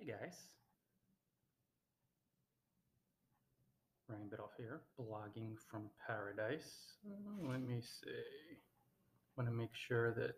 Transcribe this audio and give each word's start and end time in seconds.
Hey 0.00 0.12
guys. 0.12 0.36
Ryan 4.08 4.30
Biddulph 4.30 4.56
here, 4.56 4.80
blogging 4.98 5.56
from 5.70 5.90
paradise. 6.06 6.94
Uh, 7.06 7.50
Let 7.50 7.60
me 7.60 7.82
see. 7.82 8.56
Want 9.36 9.50
to 9.50 9.54
make 9.54 9.74
sure 9.74 10.14
that 10.14 10.36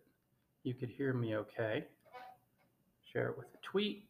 you 0.65 0.75
could 0.75 0.89
hear 0.89 1.13
me 1.13 1.37
okay. 1.37 1.85
Share 3.13 3.29
it 3.29 3.39
with 3.39 3.47
a 3.55 3.59
tweet. 3.63 4.09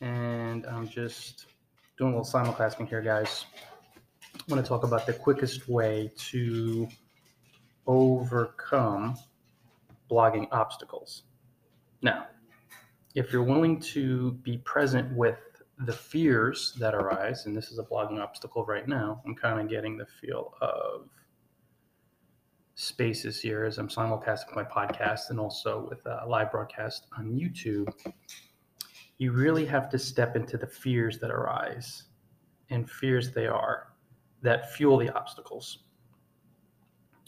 And 0.00 0.64
I'm 0.64 0.88
just 0.88 1.44
doing 1.98 2.14
a 2.14 2.16
little 2.16 2.40
simulcasting 2.40 2.88
here, 2.88 3.02
guys. 3.02 3.44
I 4.34 4.40
want 4.48 4.64
to 4.64 4.68
talk 4.68 4.84
about 4.84 5.04
the 5.04 5.12
quickest 5.12 5.68
way 5.68 6.10
to 6.30 6.88
overcome 7.86 9.18
blogging 10.10 10.48
obstacles. 10.52 11.24
Now, 12.00 12.28
if 13.14 13.32
you're 13.32 13.44
willing 13.44 13.80
to 13.80 14.32
be 14.42 14.58
present 14.58 15.12
with 15.16 15.38
the 15.78 15.92
fears 15.92 16.74
that 16.78 16.94
arise, 16.94 17.46
and 17.46 17.56
this 17.56 17.70
is 17.70 17.78
a 17.78 17.82
blogging 17.82 18.20
obstacle 18.20 18.64
right 18.64 18.86
now, 18.86 19.22
I'm 19.24 19.34
kind 19.34 19.60
of 19.60 19.68
getting 19.68 19.96
the 19.96 20.06
feel 20.06 20.54
of 20.60 21.08
spaces 22.74 23.40
here 23.40 23.64
as 23.64 23.78
I'm 23.78 23.88
simulcasting 23.88 24.54
my 24.54 24.64
podcast 24.64 25.30
and 25.30 25.38
also 25.38 25.86
with 25.88 26.04
a 26.06 26.24
live 26.26 26.50
broadcast 26.50 27.06
on 27.16 27.32
YouTube. 27.32 27.88
You 29.18 29.30
really 29.30 29.64
have 29.66 29.88
to 29.90 29.98
step 29.98 30.34
into 30.34 30.56
the 30.56 30.66
fears 30.66 31.18
that 31.20 31.30
arise, 31.30 32.04
and 32.70 32.90
fears 32.90 33.30
they 33.30 33.46
are 33.46 33.92
that 34.42 34.72
fuel 34.72 34.98
the 34.98 35.14
obstacles. 35.14 35.84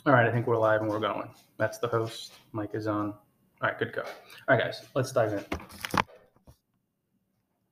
All 0.05 0.13
right, 0.13 0.27
I 0.27 0.33
think 0.33 0.47
we're 0.47 0.59
live 0.59 0.83
and 0.83 0.91
we're 0.91 1.01
going. 1.01 1.31
That's 1.59 1.79
the 1.79 1.89
host. 1.89 2.33
Mike 2.53 2.75
is 2.75 2.87
on. 2.87 3.15
All 3.67 3.73
right, 3.73 3.81
good 3.81 3.93
go. 3.93 4.03
All 4.03 4.57
right, 4.57 4.63
guys, 4.63 4.87
let's 4.95 5.11
dive 5.11 5.33
in. 5.33 5.45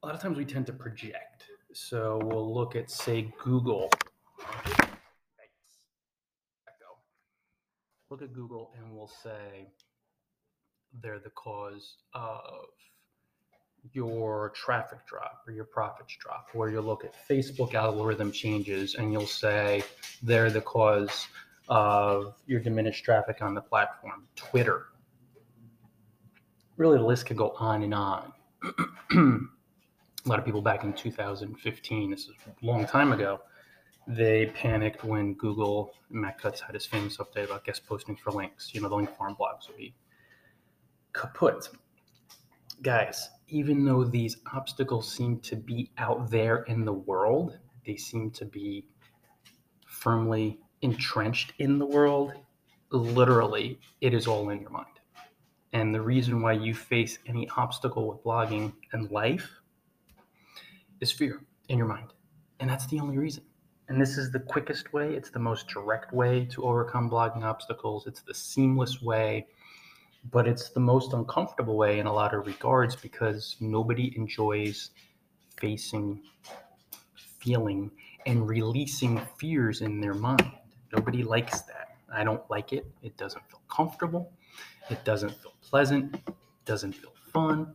A 0.03 0.07
lot 0.07 0.13
of 0.13 0.21
times 0.21 0.37
we 0.37 0.45
tend 0.45 0.67
to 0.67 0.73
project. 0.73 1.45
So 1.73 2.19
we'll 2.25 2.53
look 2.53 2.75
at, 2.75 2.91
say, 2.91 3.33
Google. 3.41 3.89
Look 8.11 8.23
at 8.23 8.33
Google 8.33 8.73
and 8.77 8.93
we'll 8.93 9.07
say 9.07 9.69
they're 11.01 11.21
the 11.21 11.31
cause 11.31 11.99
of 12.13 12.65
your 13.93 14.51
traffic 14.57 15.07
drop 15.07 15.45
or 15.47 15.53
your 15.53 15.65
profits 15.65 16.17
drop. 16.19 16.49
Or 16.55 16.71
you'll 16.71 16.83
look 16.83 17.05
at 17.05 17.15
Facebook 17.29 17.75
algorithm 17.75 18.33
changes 18.33 18.97
and 18.97 19.13
you'll 19.13 19.29
say 19.29 19.85
they're 20.25 20.51
the 20.51 20.61
cause 20.61 21.29
of 21.69 22.35
your 22.49 22.59
diminished 22.59 23.05
traffic 23.05 23.43
on 23.43 23.55
the 23.55 23.61
platform. 23.61 24.27
Twitter. 24.35 24.87
Really, 26.77 26.99
the 26.99 27.05
list 27.05 27.27
could 27.27 27.37
go 27.37 27.51
on 27.59 27.83
and 27.83 27.95
on. 27.95 28.33
a 29.13 30.29
lot 30.29 30.39
of 30.39 30.45
people 30.45 30.63
back 30.63 30.85
in 30.85 30.93
2015, 30.93 32.11
this 32.11 32.21
is 32.21 32.31
a 32.47 32.67
long 32.67 32.87
time 32.87 33.13
ago, 33.13 33.41
they 34.07 34.47
panicked 34.47 35.05
when 35.05 35.35
Google, 35.35 35.93
Matt 36.11 36.39
Cutts 36.39 36.61
had 36.61 36.75
his 36.75 36.85
famous 36.85 37.17
update 37.19 37.45
about 37.45 37.65
guest 37.65 37.87
postings 37.89 38.19
for 38.19 38.33
links. 38.33 38.75
You 38.75 38.81
know, 38.81 38.89
the 38.89 38.97
link 38.97 39.17
farm 39.17 39.37
blogs 39.39 39.69
would 39.69 39.77
be 39.77 39.95
kaput. 41.13 41.69
Guys, 42.83 43.31
even 43.49 43.85
though 43.85 44.05
these 44.05 44.39
obstacles 44.53 45.11
seem 45.11 45.39
to 45.41 45.57
be 45.57 45.91
out 45.97 46.31
there 46.31 46.65
in 46.65 46.85
the 46.85 46.93
world, 46.93 47.59
they 47.87 47.97
seem 47.97 48.31
to 48.33 48.45
be 48.45 48.85
firmly 49.87 50.59
entrenched 50.83 51.53
in 51.59 51.79
the 51.79 51.87
world. 51.87 52.33
Literally, 52.91 53.79
it 54.01 54.13
is 54.13 54.27
all 54.27 54.51
in 54.51 54.61
your 54.61 54.71
mind. 54.71 54.87
And 55.75 55.93
the 55.93 56.01
reason 56.01 56.41
why 56.41 56.53
you 56.53 56.73
face 56.73 57.19
any 57.27 57.49
obstacle 57.57 58.09
with 58.09 58.23
blogging 58.23 58.73
and 58.93 59.11
life 59.11 59.51
is 61.01 61.11
fear 61.11 61.41
in 61.69 61.79
your 61.79 61.89
mind. 61.89 62.13
And 62.61 62.71
that's 62.71 62.87
the 62.87 63.01
only 63.01 63.19
reason. 63.19 63.43
And 63.89 64.01
this 64.01 64.17
is 64.17 64.31
the 64.31 64.39
quickest 64.39 64.93
way, 64.93 65.15
it's 65.15 65.31
the 65.31 65.41
most 65.41 65.67
direct 65.67 66.15
way 66.15 66.47
to 66.53 66.63
overcome 66.63 67.11
blogging 67.11 67.43
obstacles, 67.43 68.07
it's 68.07 68.23
the 68.23 68.33
seamless 68.33 69.03
way, 69.03 69.49
but 70.31 70.47
it's 70.47 70.71
the 70.71 70.81
most 70.81 71.13
uncomfortable 71.13 71.77
way 71.77 71.99
in 71.99 72.07
a 72.07 72.13
lot 72.13 72.33
of 72.33 72.47
regards 72.47 72.95
because 72.95 73.57
nobody 73.61 74.17
enjoys 74.17 74.91
facing, 75.61 76.23
feeling, 77.41 77.91
and 78.27 78.49
releasing 78.49 79.21
fears 79.39 79.83
in 79.83 80.01
their 80.01 80.15
mind. 80.15 80.53
Nobody 80.93 81.25
likes 81.25 81.63
that. 81.63 81.94
I 82.15 82.25
don't 82.25 82.43
like 82.51 82.73
it. 82.73 82.87
It 83.03 83.17
doesn't 83.17 83.43
feel 83.49 83.63
comfortable. 83.69 84.33
It 84.91 85.05
doesn't 85.05 85.33
feel 85.33 85.55
pleasant. 85.63 86.15
It 86.15 86.35
doesn't 86.65 86.93
feel 86.93 87.13
fun. 87.33 87.75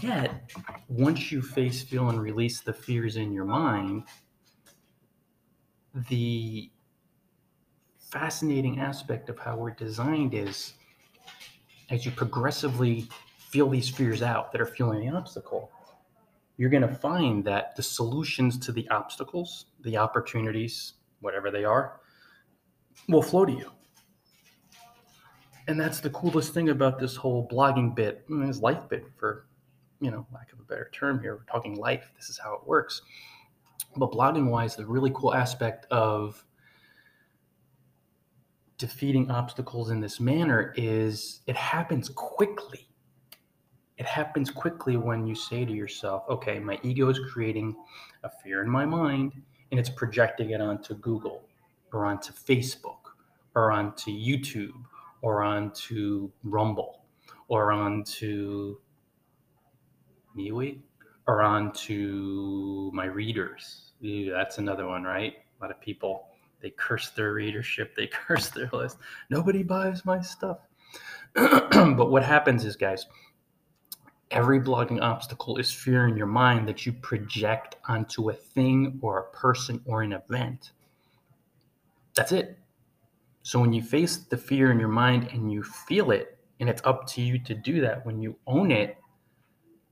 Yet, 0.00 0.52
once 0.88 1.32
you 1.32 1.42
face, 1.42 1.82
feel, 1.82 2.08
and 2.08 2.20
release 2.20 2.60
the 2.60 2.72
fears 2.72 3.16
in 3.16 3.32
your 3.32 3.44
mind, 3.44 4.04
the 6.08 6.70
fascinating 7.98 8.80
aspect 8.80 9.28
of 9.28 9.38
how 9.38 9.56
we're 9.56 9.70
designed 9.70 10.34
is 10.34 10.74
as 11.90 12.04
you 12.04 12.12
progressively 12.12 13.08
feel 13.38 13.68
these 13.68 13.88
fears 13.88 14.22
out 14.22 14.52
that 14.52 14.60
are 14.60 14.66
fueling 14.66 15.00
the 15.00 15.16
obstacle, 15.16 15.70
you're 16.56 16.70
going 16.70 16.86
to 16.86 16.94
find 16.94 17.44
that 17.44 17.74
the 17.74 17.82
solutions 17.82 18.58
to 18.58 18.70
the 18.70 18.88
obstacles, 18.90 19.66
the 19.80 19.96
opportunities, 19.96 20.94
whatever 21.20 21.50
they 21.50 21.64
are, 21.64 21.99
will 23.08 23.22
flow 23.22 23.44
to 23.44 23.52
you. 23.52 23.70
And 25.68 25.78
that's 25.78 26.00
the 26.00 26.10
coolest 26.10 26.52
thing 26.52 26.70
about 26.70 26.98
this 26.98 27.14
whole 27.14 27.46
blogging 27.48 27.94
bit, 27.94 28.24
this 28.28 28.60
life 28.60 28.88
bit 28.88 29.04
for, 29.16 29.46
you 30.00 30.10
know, 30.10 30.26
lack 30.32 30.52
of 30.52 30.58
a 30.58 30.64
better 30.64 30.90
term 30.92 31.20
here. 31.20 31.36
We're 31.36 31.52
talking 31.52 31.76
life. 31.76 32.10
This 32.16 32.28
is 32.28 32.38
how 32.38 32.54
it 32.54 32.66
works. 32.66 33.02
But 33.96 34.10
blogging 34.10 34.50
wise, 34.50 34.74
the 34.74 34.86
really 34.86 35.12
cool 35.14 35.34
aspect 35.34 35.86
of 35.90 36.44
defeating 38.78 39.30
obstacles 39.30 39.90
in 39.90 40.00
this 40.00 40.18
manner 40.20 40.72
is 40.76 41.42
it 41.46 41.54
happens 41.54 42.08
quickly. 42.08 42.88
It 43.98 44.06
happens 44.06 44.50
quickly 44.50 44.96
when 44.96 45.26
you 45.26 45.34
say 45.34 45.66
to 45.66 45.72
yourself, 45.72 46.24
okay, 46.30 46.58
my 46.58 46.80
ego 46.82 47.10
is 47.10 47.20
creating 47.30 47.76
a 48.24 48.30
fear 48.42 48.62
in 48.62 48.70
my 48.70 48.86
mind 48.86 49.34
and 49.70 49.78
it's 49.78 49.90
projecting 49.90 50.50
it 50.50 50.60
onto 50.62 50.94
Google 50.94 51.44
or 51.92 52.06
onto 52.06 52.32
Facebook 52.32 53.14
or 53.54 53.72
onto 53.72 54.10
YouTube 54.10 54.82
or 55.22 55.42
onto 55.42 56.30
Rumble 56.44 57.04
or 57.48 57.72
onto 57.72 58.76
MeWe 60.36 60.78
or 61.26 61.42
onto 61.42 62.90
my 62.94 63.06
readers. 63.06 63.92
That's 64.02 64.58
another 64.58 64.86
one, 64.86 65.02
right? 65.04 65.34
A 65.58 65.64
lot 65.64 65.70
of 65.70 65.80
people 65.80 66.26
they 66.60 66.70
curse 66.70 67.10
their 67.10 67.32
readership, 67.32 67.94
they 67.96 68.06
curse 68.26 68.50
their 68.50 68.70
list. 68.72 68.98
Nobody 69.30 69.62
buys 69.62 70.04
my 70.04 70.20
stuff. 70.20 70.58
but 71.34 72.10
what 72.10 72.22
happens 72.22 72.64
is, 72.64 72.76
guys, 72.76 73.06
every 74.30 74.60
blogging 74.60 75.00
obstacle 75.00 75.56
is 75.56 75.72
fear 75.72 76.06
in 76.06 76.16
your 76.16 76.26
mind 76.26 76.68
that 76.68 76.84
you 76.84 76.92
project 76.92 77.76
onto 77.88 78.30
a 78.30 78.34
thing 78.34 78.98
or 79.02 79.18
a 79.18 79.30
person 79.36 79.80
or 79.84 80.02
an 80.02 80.12
event. 80.12 80.72
That's 82.20 82.32
it. 82.32 82.58
So 83.44 83.58
when 83.58 83.72
you 83.72 83.80
face 83.80 84.18
the 84.18 84.36
fear 84.36 84.70
in 84.70 84.78
your 84.78 84.90
mind 84.90 85.30
and 85.32 85.50
you 85.50 85.62
feel 85.62 86.10
it, 86.10 86.38
and 86.60 86.68
it's 86.68 86.82
up 86.84 87.06
to 87.12 87.22
you 87.22 87.38
to 87.44 87.54
do 87.54 87.80
that, 87.80 88.04
when 88.04 88.20
you 88.20 88.36
own 88.46 88.70
it 88.70 88.98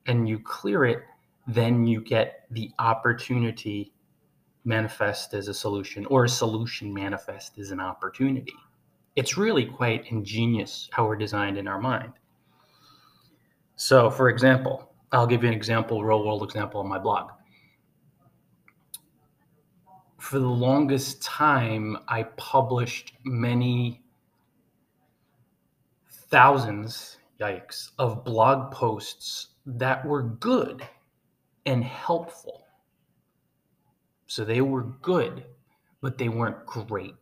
and 0.06 0.28
you 0.28 0.38
clear 0.38 0.84
it, 0.84 0.98
then 1.46 1.86
you 1.86 2.02
get 2.02 2.44
the 2.50 2.70
opportunity 2.80 3.94
manifest 4.66 5.32
as 5.32 5.48
a 5.48 5.54
solution 5.54 6.04
or 6.04 6.24
a 6.24 6.28
solution 6.28 6.92
manifest 6.92 7.58
as 7.58 7.70
an 7.70 7.80
opportunity. 7.80 8.52
It's 9.16 9.38
really 9.38 9.64
quite 9.64 10.12
ingenious 10.12 10.90
how 10.92 11.06
we're 11.06 11.16
designed 11.16 11.56
in 11.56 11.66
our 11.66 11.80
mind. 11.80 12.12
So, 13.76 14.10
for 14.10 14.28
example, 14.28 14.92
I'll 15.12 15.26
give 15.26 15.44
you 15.44 15.48
an 15.48 15.54
example, 15.54 16.04
real 16.04 16.26
world 16.26 16.42
example 16.42 16.80
on 16.80 16.88
my 16.88 16.98
blog. 16.98 17.30
For 20.28 20.38
the 20.38 20.46
longest 20.46 21.22
time, 21.22 21.96
I 22.06 22.24
published 22.36 23.14
many 23.24 24.02
thousands, 26.30 27.16
yikes, 27.40 27.92
of 27.98 28.24
blog 28.24 28.70
posts 28.70 29.54
that 29.64 30.04
were 30.04 30.22
good 30.22 30.86
and 31.64 31.82
helpful 31.82 32.66
so 34.28 34.44
they 34.44 34.60
were 34.60 34.82
good, 35.00 35.46
but 36.02 36.18
they 36.18 36.28
weren't 36.28 36.66
great. 36.66 37.14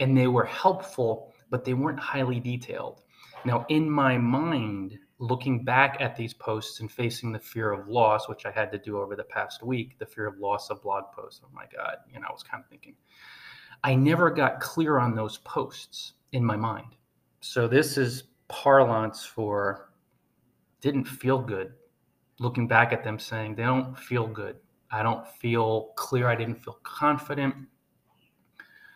And 0.00 0.16
they 0.16 0.26
were 0.26 0.46
helpful, 0.46 1.34
but 1.50 1.66
they 1.66 1.74
weren't 1.74 2.00
highly 2.00 2.40
detailed. 2.40 3.02
Now, 3.44 3.66
in 3.68 3.90
my 3.90 4.16
mind, 4.16 4.98
looking 5.18 5.64
back 5.64 5.96
at 6.00 6.16
these 6.16 6.32
posts 6.32 6.80
and 6.80 6.90
facing 6.90 7.32
the 7.32 7.38
fear 7.38 7.72
of 7.72 7.88
loss, 7.88 8.28
which 8.28 8.46
I 8.46 8.50
had 8.50 8.70
to 8.72 8.78
do 8.78 8.98
over 8.98 9.16
the 9.16 9.24
past 9.24 9.62
week, 9.62 9.98
the 9.98 10.06
fear 10.06 10.26
of 10.26 10.38
loss 10.38 10.70
of 10.70 10.82
blog 10.82 11.04
posts. 11.12 11.40
Oh 11.44 11.50
my 11.52 11.64
God, 11.74 11.96
you 12.12 12.20
know, 12.20 12.26
I 12.28 12.32
was 12.32 12.44
kind 12.44 12.62
of 12.62 12.70
thinking, 12.70 12.94
I 13.82 13.94
never 13.94 14.30
got 14.30 14.60
clear 14.60 14.98
on 14.98 15.14
those 15.14 15.38
posts 15.38 16.14
in 16.32 16.44
my 16.44 16.56
mind. 16.56 16.94
So 17.40 17.66
this 17.66 17.96
is 17.96 18.24
parlance 18.48 19.24
for 19.24 19.92
didn't 20.80 21.04
feel 21.04 21.38
good. 21.38 21.72
Looking 22.38 22.68
back 22.68 22.92
at 22.92 23.02
them 23.02 23.18
saying 23.18 23.56
they 23.56 23.64
don't 23.64 23.98
feel 23.98 24.26
good. 24.26 24.56
I 24.90 25.02
don't 25.02 25.26
feel 25.26 25.92
clear. 25.96 26.28
I 26.28 26.36
didn't 26.36 26.62
feel 26.62 26.78
confident. 26.82 27.54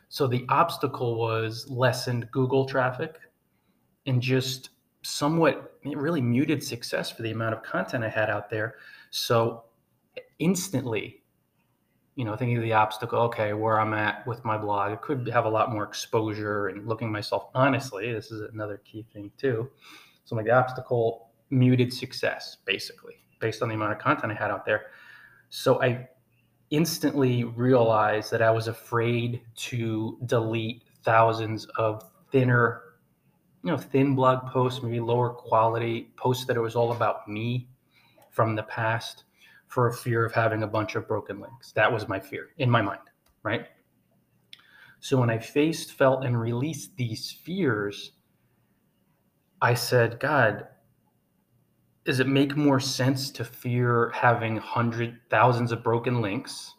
So 0.08 0.26
the 0.26 0.44
obstacle 0.48 1.18
was 1.18 1.68
lessened 1.68 2.30
Google 2.30 2.66
traffic 2.66 3.18
and 4.06 4.20
just 4.22 4.70
somewhat 5.02 5.71
really 5.84 6.20
muted 6.20 6.62
success 6.62 7.10
for 7.10 7.22
the 7.22 7.30
amount 7.30 7.54
of 7.54 7.62
content 7.62 8.04
I 8.04 8.08
had 8.08 8.30
out 8.30 8.50
there. 8.50 8.76
So 9.10 9.64
instantly, 10.38 11.22
you 12.14 12.24
know, 12.24 12.36
thinking 12.36 12.56
of 12.56 12.62
the 12.62 12.72
obstacle, 12.72 13.18
okay, 13.20 13.52
where 13.52 13.80
I'm 13.80 13.94
at 13.94 14.26
with 14.26 14.44
my 14.44 14.58
blog, 14.58 14.92
it 14.92 15.00
could 15.00 15.28
have 15.28 15.44
a 15.44 15.48
lot 15.48 15.72
more 15.72 15.84
exposure 15.84 16.68
and 16.68 16.86
looking 16.86 17.10
myself 17.10 17.48
honestly. 17.54 18.12
This 18.12 18.30
is 18.30 18.42
another 18.52 18.80
key 18.84 19.06
thing 19.12 19.30
too. 19.38 19.70
So 20.24 20.36
like 20.36 20.46
the 20.46 20.52
obstacle 20.52 21.30
muted 21.50 21.92
success, 21.92 22.58
basically, 22.64 23.14
based 23.40 23.62
on 23.62 23.68
the 23.68 23.74
amount 23.74 23.92
of 23.92 23.98
content 23.98 24.32
I 24.32 24.34
had 24.34 24.50
out 24.50 24.64
there. 24.64 24.86
So 25.50 25.82
I 25.82 26.08
instantly 26.70 27.44
realized 27.44 28.30
that 28.30 28.40
I 28.40 28.50
was 28.50 28.68
afraid 28.68 29.42
to 29.56 30.18
delete 30.26 30.84
thousands 31.04 31.66
of 31.76 32.10
thinner 32.30 32.82
you 33.62 33.70
know, 33.70 33.76
thin 33.76 34.14
blog 34.14 34.46
posts, 34.46 34.82
maybe 34.82 35.00
lower 35.00 35.30
quality 35.30 36.10
posts 36.16 36.44
that 36.46 36.56
it 36.56 36.60
was 36.60 36.74
all 36.74 36.92
about 36.92 37.28
me 37.28 37.68
from 38.30 38.56
the 38.56 38.62
past 38.64 39.24
for 39.68 39.88
a 39.88 39.92
fear 39.92 40.24
of 40.24 40.32
having 40.32 40.62
a 40.64 40.66
bunch 40.66 40.96
of 40.96 41.06
broken 41.06 41.40
links. 41.40 41.72
That 41.72 41.92
was 41.92 42.08
my 42.08 42.18
fear 42.18 42.48
in 42.58 42.68
my 42.68 42.82
mind, 42.82 43.00
right? 43.42 43.66
So 45.00 45.18
when 45.18 45.30
I 45.30 45.38
faced, 45.38 45.92
felt, 45.92 46.24
and 46.24 46.38
released 46.38 46.96
these 46.96 47.30
fears, 47.30 48.12
I 49.60 49.74
said, 49.74 50.20
God, 50.20 50.66
does 52.04 52.20
it 52.20 52.26
make 52.26 52.56
more 52.56 52.80
sense 52.80 53.30
to 53.30 53.44
fear 53.44 54.10
having 54.10 54.56
hundred 54.56 55.20
thousands 55.30 55.72
of 55.72 55.84
broken 55.84 56.20
links 56.20 56.74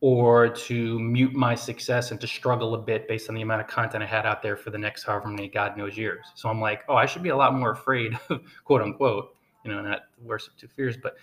or 0.00 0.48
to 0.48 0.98
mute 0.98 1.32
my 1.32 1.54
success 1.54 2.10
and 2.10 2.20
to 2.20 2.26
struggle 2.26 2.74
a 2.74 2.78
bit 2.78 3.08
based 3.08 3.28
on 3.28 3.34
the 3.34 3.42
amount 3.42 3.62
of 3.62 3.66
content 3.66 4.02
I 4.02 4.06
had 4.06 4.26
out 4.26 4.42
there 4.42 4.56
for 4.56 4.70
the 4.70 4.78
next 4.78 5.04
however 5.04 5.28
many 5.28 5.48
God 5.48 5.76
knows 5.76 5.96
years. 5.96 6.26
So 6.34 6.48
I'm 6.48 6.60
like, 6.60 6.82
oh, 6.88 6.96
I 6.96 7.06
should 7.06 7.22
be 7.22 7.30
a 7.30 7.36
lot 7.36 7.54
more 7.54 7.72
afraid 7.72 8.18
quote 8.64 8.82
unquote, 8.82 9.34
you 9.64 9.72
know, 9.72 9.80
not 9.80 10.02
the 10.18 10.26
worst 10.26 10.48
of 10.48 10.56
two 10.56 10.68
fears, 10.68 10.96
but 10.96 11.16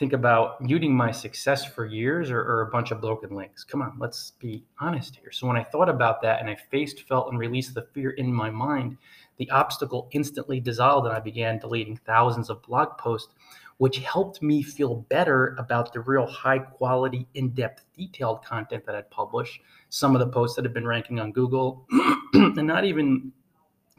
think 0.00 0.12
about 0.14 0.60
muting 0.62 0.96
my 0.96 1.10
success 1.10 1.64
for 1.66 1.84
years 1.84 2.30
or, 2.30 2.40
or, 2.40 2.62
a 2.62 2.70
bunch 2.70 2.90
of 2.90 3.02
broken 3.02 3.36
links. 3.36 3.64
Come 3.64 3.82
on, 3.82 3.96
let's 3.98 4.30
be 4.40 4.64
honest 4.80 5.14
here. 5.14 5.30
So 5.30 5.46
when 5.46 5.58
I 5.58 5.62
thought 5.62 5.90
about 5.90 6.22
that 6.22 6.40
and 6.40 6.48
I 6.48 6.56
faced, 6.70 7.06
felt, 7.06 7.28
and 7.28 7.38
released 7.38 7.74
the 7.74 7.86
fear 7.92 8.12
in 8.12 8.32
my 8.32 8.48
mind, 8.48 8.96
the 9.36 9.50
obstacle 9.50 10.08
instantly 10.12 10.58
dissolved 10.58 11.06
and 11.06 11.14
I 11.14 11.20
began 11.20 11.58
deleting 11.58 11.98
thousands 12.06 12.48
of 12.48 12.62
blog 12.62 12.96
posts 12.96 13.34
which 13.80 13.96
helped 14.00 14.42
me 14.42 14.62
feel 14.62 14.96
better 15.08 15.56
about 15.58 15.90
the 15.90 16.00
real 16.00 16.26
high 16.26 16.58
quality, 16.58 17.26
in 17.32 17.48
depth, 17.54 17.86
detailed 17.96 18.44
content 18.44 18.84
that 18.84 18.94
I'd 18.94 19.10
published. 19.10 19.58
Some 19.88 20.14
of 20.14 20.20
the 20.20 20.26
posts 20.26 20.54
that 20.56 20.66
have 20.66 20.74
been 20.74 20.86
ranking 20.86 21.18
on 21.18 21.32
Google, 21.32 21.86
and 22.34 22.66
not 22.66 22.84
even 22.84 23.32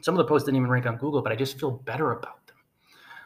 some 0.00 0.14
of 0.14 0.18
the 0.18 0.24
posts 0.24 0.46
didn't 0.46 0.58
even 0.58 0.70
rank 0.70 0.86
on 0.86 0.98
Google, 0.98 1.20
but 1.20 1.32
I 1.32 1.34
just 1.34 1.58
feel 1.58 1.72
better 1.72 2.12
about 2.12 2.46
them. 2.46 2.58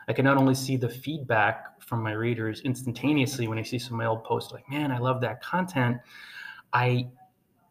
I 0.08 0.14
can 0.14 0.24
not 0.24 0.38
only 0.38 0.54
see 0.54 0.78
the 0.78 0.88
feedback 0.88 1.82
from 1.82 2.02
my 2.02 2.12
readers 2.12 2.62
instantaneously 2.62 3.48
when 3.48 3.58
I 3.58 3.62
see 3.62 3.78
some 3.78 3.92
of 3.92 3.98
my 3.98 4.06
old 4.06 4.24
posts, 4.24 4.50
like, 4.50 4.66
man, 4.70 4.90
I 4.90 4.96
love 4.96 5.20
that 5.20 5.42
content. 5.42 5.98
I 6.72 7.08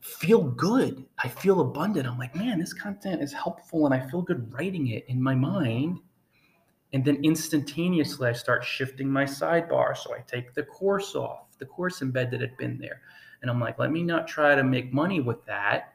feel 0.01 0.43
good. 0.43 1.03
I 1.17 1.27
feel 1.27 1.61
abundant. 1.61 2.05
I'm 2.05 2.19
like, 2.19 2.35
man, 2.35 2.59
this 2.59 2.71
content 2.71 3.23
is 3.23 3.33
helpful 3.33 3.87
and 3.87 3.95
I 3.95 4.07
feel 4.11 4.21
good 4.21 4.53
writing 4.53 4.89
it 4.89 5.05
in 5.07 5.19
my 5.19 5.33
mind 5.33 6.01
and 6.93 7.03
then 7.03 7.23
instantaneously, 7.23 8.29
I 8.29 8.33
start 8.33 8.63
shifting 8.63 9.09
my 9.09 9.25
sidebar. 9.25 9.97
So 9.97 10.13
I 10.13 10.19
take 10.19 10.53
the 10.53 10.63
course 10.63 11.15
off, 11.15 11.57
the 11.59 11.65
course 11.65 11.99
embed 11.99 12.31
that 12.31 12.41
had 12.41 12.55
been 12.57 12.77
there. 12.77 13.01
And 13.41 13.51
I'm 13.51 13.59
like, 13.59 13.79
let 13.79 13.91
me 13.91 14.03
not 14.03 14.27
try 14.27 14.55
to 14.55 14.63
make 14.63 14.93
money 14.93 15.19
with 15.19 15.43
that. 15.45 15.93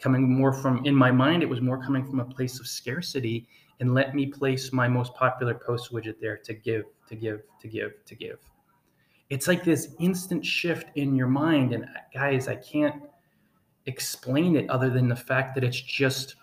Coming 0.00 0.30
more 0.30 0.52
from, 0.52 0.84
in 0.84 0.94
my 0.94 1.10
mind, 1.10 1.42
it 1.42 1.48
was 1.48 1.60
more 1.60 1.82
coming 1.82 2.04
from 2.04 2.20
a 2.20 2.24
place 2.24 2.60
of 2.60 2.66
scarcity. 2.66 3.48
And 3.80 3.94
let 3.94 4.14
me 4.14 4.26
place 4.26 4.72
my 4.72 4.88
most 4.88 5.14
popular 5.14 5.54
post 5.54 5.92
widget 5.92 6.20
there 6.20 6.36
to 6.36 6.52
give, 6.52 6.84
to 7.08 7.14
give, 7.14 7.42
to 7.60 7.68
give, 7.68 7.92
to 8.04 8.14
give. 8.14 8.38
It's 9.30 9.46
like 9.46 9.62
this 9.62 9.94
instant 10.00 10.44
shift 10.44 10.86
in 10.96 11.14
your 11.14 11.26
mind. 11.28 11.72
And 11.72 11.86
guys, 12.12 12.48
I 12.48 12.56
can't 12.56 13.02
explain 13.86 14.56
it 14.56 14.68
other 14.68 14.90
than 14.90 15.08
the 15.08 15.16
fact 15.16 15.54
that 15.54 15.64
it's 15.64 15.80
just 15.80 16.36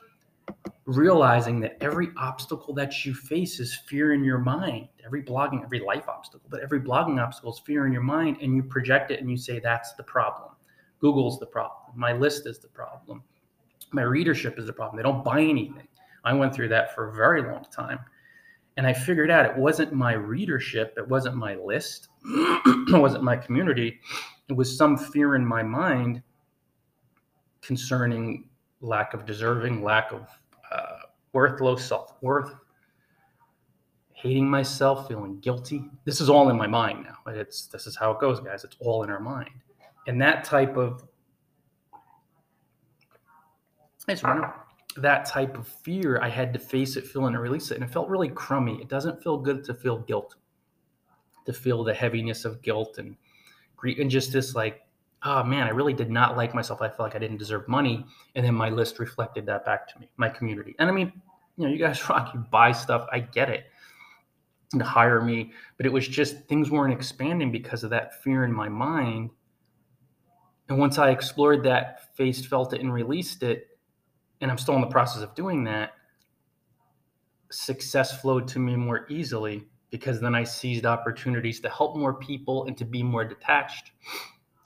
realizing 0.86 1.60
that 1.60 1.78
every 1.82 2.10
obstacle 2.18 2.74
that 2.76 3.06
you 3.06 3.14
face 3.14 3.60
is 3.60 3.76
fear 3.88 4.14
in 4.14 4.24
your 4.24 4.38
mind. 4.38 4.88
Every 5.04 5.24
blogging, 5.24 5.64
every 5.64 5.80
life 5.80 6.08
obstacle, 6.08 6.48
but 6.50 6.62
every 6.62 6.80
blogging 6.80 7.22
obstacle 7.22 7.54
is 7.54 7.60
fear 7.60 7.86
in 7.86 7.92
your 7.92 8.04
mind, 8.04 8.38
and 8.42 8.56
you 8.56 8.64
project 8.64 9.12
it 9.12 9.20
and 9.20 9.30
you 9.30 9.38
say, 9.38 9.60
That's 9.60 9.94
the 9.94 10.04
problem. 10.04 10.52
Google's 11.00 11.40
the 11.40 11.46
problem. 11.46 11.98
My 11.98 12.14
list 12.14 12.48
is 12.48 12.60
the 12.60 12.68
problem. 12.68 13.24
My 13.92 14.04
readership 14.04 14.58
is 14.58 14.66
the 14.66 14.74
problem. 14.74 14.98
They 14.98 15.04
don't 15.04 15.24
buy 15.24 15.42
anything. 15.42 15.88
I 16.24 16.34
went 16.34 16.54
through 16.54 16.70
that 16.70 16.94
for 16.96 17.10
a 17.10 17.16
very 17.16 17.42
long 17.42 17.66
time. 17.72 18.00
And 18.78 18.86
I 18.86 18.94
figured 18.94 19.32
out 19.32 19.46
it 19.46 19.56
wasn't 19.56 19.94
my 19.94 20.14
readership, 20.14 20.96
it 20.98 21.08
wasn't 21.08 21.36
my 21.36 21.56
list, 21.56 22.10
it 22.26 23.00
wasn't 23.00 23.24
my 23.24 23.38
community. 23.38 24.00
It 24.50 24.54
was 24.54 24.78
some 24.78 24.98
fear 24.98 25.36
in 25.36 25.46
my 25.46 25.64
mind 25.64 26.22
concerning 27.62 28.50
lack 28.82 29.14
of 29.14 29.26
deserving, 29.26 29.84
lack 29.84 30.12
of 30.12 30.28
worth, 31.36 31.60
low 31.60 31.76
self 31.76 32.16
worth, 32.22 32.56
hating 34.14 34.50
myself, 34.50 35.08
feeling 35.08 35.40
guilty. 35.42 35.84
This 36.06 36.22
is 36.22 36.30
all 36.30 36.50
in 36.50 36.58
my 36.58 36.66
mind 36.66 37.04
now. 37.04 37.32
It's 37.32 37.68
this 37.68 37.86
is 37.86 37.96
how 37.96 38.12
it 38.12 38.20
goes, 38.20 38.40
guys. 38.40 38.64
It's 38.64 38.78
all 38.80 39.04
in 39.04 39.12
our 39.12 39.20
mind, 39.20 39.52
and 40.08 40.20
that 40.22 40.46
type 40.46 40.78
of 40.78 41.04
it's 44.08 44.24
that 44.98 45.26
type 45.26 45.58
of 45.58 45.68
fear. 45.68 46.20
I 46.22 46.30
had 46.30 46.54
to 46.54 46.60
face 46.60 46.96
it, 46.96 47.06
feel 47.06 47.26
it, 47.26 47.28
and 47.28 47.40
release 47.40 47.70
it, 47.70 47.76
and 47.76 47.84
it 47.84 47.92
felt 47.92 48.08
really 48.08 48.30
crummy. 48.30 48.80
It 48.82 48.88
doesn't 48.88 49.22
feel 49.22 49.38
good 49.38 49.64
to 49.66 49.74
feel 49.74 50.00
guilt, 50.00 50.36
to 51.46 51.54
feel 51.54 51.84
the 51.84 51.94
heaviness 51.94 52.46
of 52.46 52.62
guilt 52.62 52.98
and 52.98 53.18
grief, 53.76 54.00
and 54.00 54.10
just 54.10 54.32
this 54.32 54.56
like 54.56 54.86
oh 55.26 55.44
man, 55.44 55.68
I 55.68 55.72
really 55.72 55.94
did 55.94 56.10
not 56.10 56.38
like 56.38 56.54
myself. 56.54 56.82
I 56.82 56.88
felt 56.88 57.00
like 57.00 57.16
I 57.16 57.20
didn't 57.20 57.38
deserve 57.38 57.68
money. 57.68 58.06
And 58.36 58.46
then 58.46 58.54
my 58.54 58.70
list 58.70 59.00
reflected 59.00 59.46
that 59.48 59.66
back 59.66 59.88
to 59.92 60.00
me, 60.00 60.08
my 60.18 60.30
community. 60.30 60.76
And 60.80 60.88
I 60.88 60.94
mean, 60.94 61.12
you 61.58 61.66
know, 61.66 61.72
you 61.72 61.80
guys 61.80 62.10
rock, 62.10 62.34
you 62.34 62.40
buy 62.52 62.72
stuff. 62.72 63.08
I 63.12 63.20
get 63.20 63.50
it. 63.50 63.66
And 64.74 64.80
to 64.80 64.86
hire 64.86 65.22
me, 65.22 65.52
but 65.78 65.86
it 65.86 65.94
was 65.94 66.08
just 66.08 66.48
things 66.48 66.72
weren't 66.72 66.94
expanding 66.94 67.52
because 67.52 67.84
of 67.84 67.92
that 67.92 68.22
fear 68.24 68.44
in 68.44 68.52
my 68.52 68.68
mind. 68.68 69.30
And 70.68 70.80
once 70.80 70.98
I 70.98 71.12
explored 71.12 71.64
that, 71.64 72.16
faced, 72.16 72.48
felt 72.48 72.74
it, 72.74 72.82
and 72.82 72.92
released 72.92 73.44
it, 73.44 73.68
and 74.42 74.50
I'm 74.52 74.58
still 74.58 74.76
in 74.76 74.82
the 74.82 74.88
process 74.88 75.22
of 75.22 75.36
doing 75.36 75.64
that, 75.66 75.94
success 77.52 78.20
flowed 78.20 78.48
to 78.50 78.60
me 78.60 78.76
more 78.76 79.06
easily 79.10 79.64
because 79.92 80.20
then 80.20 80.36
I 80.36 80.44
seized 80.44 80.86
opportunities 80.86 81.60
to 81.62 81.70
help 81.70 81.96
more 81.96 82.16
people 82.16 82.66
and 82.66 82.78
to 82.78 82.86
be 82.86 83.04
more 83.04 83.24
detached 83.24 83.92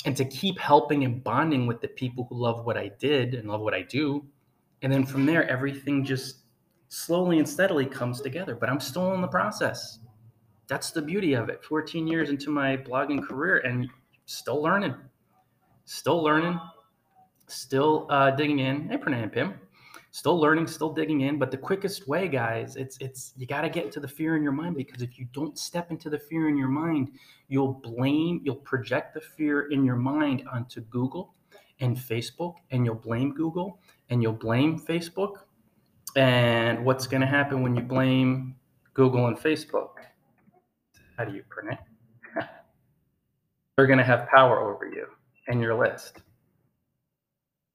and 0.05 0.15
to 0.17 0.25
keep 0.25 0.57
helping 0.57 1.03
and 1.03 1.23
bonding 1.23 1.67
with 1.67 1.81
the 1.81 1.87
people 1.89 2.25
who 2.29 2.35
love 2.35 2.65
what 2.65 2.77
I 2.77 2.91
did 2.99 3.35
and 3.35 3.47
love 3.47 3.61
what 3.61 3.73
I 3.73 3.81
do. 3.81 4.25
And 4.81 4.91
then 4.91 5.05
from 5.05 5.25
there, 5.25 5.47
everything 5.49 6.05
just 6.05 6.38
slowly 6.89 7.39
and 7.39 7.47
steadily 7.47 7.85
comes 7.85 8.21
together. 8.21 8.55
But 8.55 8.69
I'm 8.69 8.79
still 8.79 9.13
in 9.13 9.21
the 9.21 9.27
process. 9.27 9.99
That's 10.67 10.91
the 10.91 11.01
beauty 11.01 11.33
of 11.33 11.49
it. 11.49 11.63
14 11.63 12.05
years 12.05 12.29
into 12.29 12.51
my 12.51 12.77
blogging 12.77 13.25
career 13.25 13.59
and 13.59 13.87
still 14.25 14.61
learning, 14.61 14.95
still 15.85 16.21
learning, 16.21 16.59
still 17.47 18.05
uh, 18.09 18.31
digging 18.31 18.59
in. 18.59 18.89
Hey, 18.89 18.97
Pranay 18.97 19.23
and 19.23 19.31
Pim 19.31 19.53
still 20.11 20.39
learning, 20.39 20.67
still 20.67 20.91
digging 20.91 21.21
in. 21.21 21.37
But 21.37 21.51
the 21.51 21.57
quickest 21.57 22.07
way, 22.07 22.27
guys, 22.27 22.75
it's 22.75 22.97
it's 22.99 23.33
you 23.37 23.45
got 23.45 23.61
to 23.61 23.69
get 23.69 23.85
into 23.85 23.99
the 23.99 24.07
fear 24.07 24.35
in 24.35 24.43
your 24.43 24.51
mind 24.51 24.75
because 24.75 25.01
if 25.01 25.17
you 25.19 25.27
don't 25.33 25.57
step 25.57 25.91
into 25.91 26.09
the 26.09 26.19
fear 26.19 26.49
in 26.49 26.57
your 26.57 26.67
mind, 26.67 27.11
you'll 27.47 27.73
blame, 27.73 28.41
you'll 28.43 28.55
project 28.55 29.13
the 29.13 29.21
fear 29.21 29.71
in 29.71 29.85
your 29.85 29.95
mind 29.95 30.43
onto 30.51 30.81
Google 30.81 31.33
and 31.79 31.95
Facebook, 31.95 32.55
and 32.71 32.85
you'll 32.85 32.95
blame 32.95 33.33
Google 33.33 33.79
and 34.09 34.21
you'll 34.21 34.33
blame 34.33 34.79
Facebook. 34.79 35.43
And 36.15 36.83
what's 36.83 37.07
going 37.07 37.21
to 37.21 37.27
happen 37.27 37.61
when 37.61 37.75
you 37.75 37.81
blame 37.81 38.55
Google 38.93 39.27
and 39.27 39.37
Facebook? 39.37 39.91
How 41.17 41.25
do 41.25 41.33
you 41.33 41.43
print 41.49 41.73
it? 41.73 41.79
They're 43.77 43.87
going 43.87 43.99
to 43.99 44.05
have 44.05 44.27
power 44.27 44.59
over 44.59 44.87
you 44.87 45.07
and 45.47 45.61
your 45.61 45.75
list. 45.75 46.21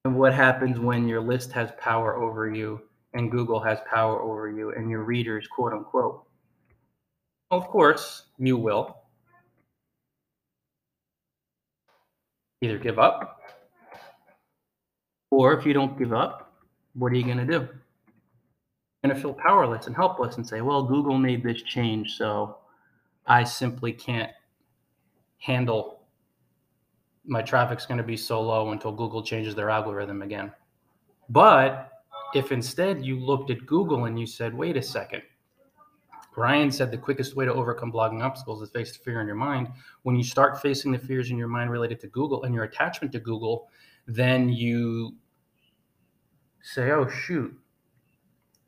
And 0.05 0.17
what 0.17 0.35
happens 0.35 0.79
when 0.79 1.09
your 1.09 1.21
list 1.21 1.53
has 1.53 1.73
power 1.79 2.17
over 2.17 2.51
you 2.51 2.83
and 3.15 3.31
Google 3.31 3.61
has 3.61 3.79
power 3.89 4.21
over 4.21 4.51
you 4.51 4.71
and 4.71 4.91
your 4.91 5.05
readers, 5.05 5.47
quote 5.47 5.73
unquote? 5.73 6.25
Of 7.51 7.69
course, 7.69 8.25
you 8.39 8.57
will 8.57 8.99
either 12.61 12.79
give 12.79 12.99
up 12.99 13.41
or 15.31 15.53
if 15.53 15.67
you 15.67 15.73
don't 15.73 15.99
give 15.99 16.13
up, 16.13 16.53
what 16.95 17.13
are 17.13 17.17
you 17.17 17.25
going 17.25 17.39
to 17.39 17.47
do? 17.47 17.69
Going 19.05 19.15
to 19.15 19.21
feel 19.21 19.35
powerless 19.35 19.87
and 19.87 19.95
helpless 19.95 20.37
and 20.37 20.47
say, 20.47 20.63
well, 20.63 20.83
Google 20.83 21.19
made 21.19 21.43
this 21.43 21.61
change, 21.61 22.17
so 22.17 22.57
I 23.27 23.45
simply 23.45 23.93
can't 23.93 24.33
handle 25.39 26.07
my 27.27 27.43
traffic's 27.43 27.85
going 27.85 27.99
to 27.99 28.05
be 28.05 28.17
so 28.17 28.41
low 28.41 28.71
until 28.71 28.93
Google 28.93 29.23
changes 29.23 29.55
their 29.55 29.69
algorithm 29.69 30.23
again. 30.23 30.51
But 31.29 31.91
if 32.35 32.51
instead 32.51 33.05
you 33.05 33.19
looked 33.19 33.51
at 33.51 33.67
Google 33.67 34.07
and 34.07 34.19
you 34.19 34.27
said, 34.27 34.55
wait 34.55 34.77
a 34.79 34.83
second, 34.83 35.23
Brian 36.35 36.71
said 36.71 36.91
the 36.91 36.99
quickest 36.99 37.37
way 37.37 37.45
to 37.45 37.53
overcome 37.53 37.93
blogging 37.93 38.23
obstacles 38.23 38.63
is 38.63 38.71
face 38.71 38.97
the 38.97 39.05
fear 39.05 39.21
in 39.21 39.27
your 39.27 39.37
mind. 39.37 39.69
When 40.03 40.17
you 40.17 40.25
start 40.25 40.63
facing 40.63 40.93
the 40.93 40.99
fears 40.99 41.31
in 41.31 41.37
your 41.37 41.49
mind 41.49 41.71
related 41.71 42.01
to 42.01 42.09
Google 42.09 42.45
and 42.45 42.55
your 42.55 42.65
attachment 42.65 43.13
to 43.13 43.21
Google, 43.21 43.69
then 44.07 44.49
you 44.49 45.15
say, 46.63 46.91
oh, 46.91 47.07
shoot. 47.07 47.55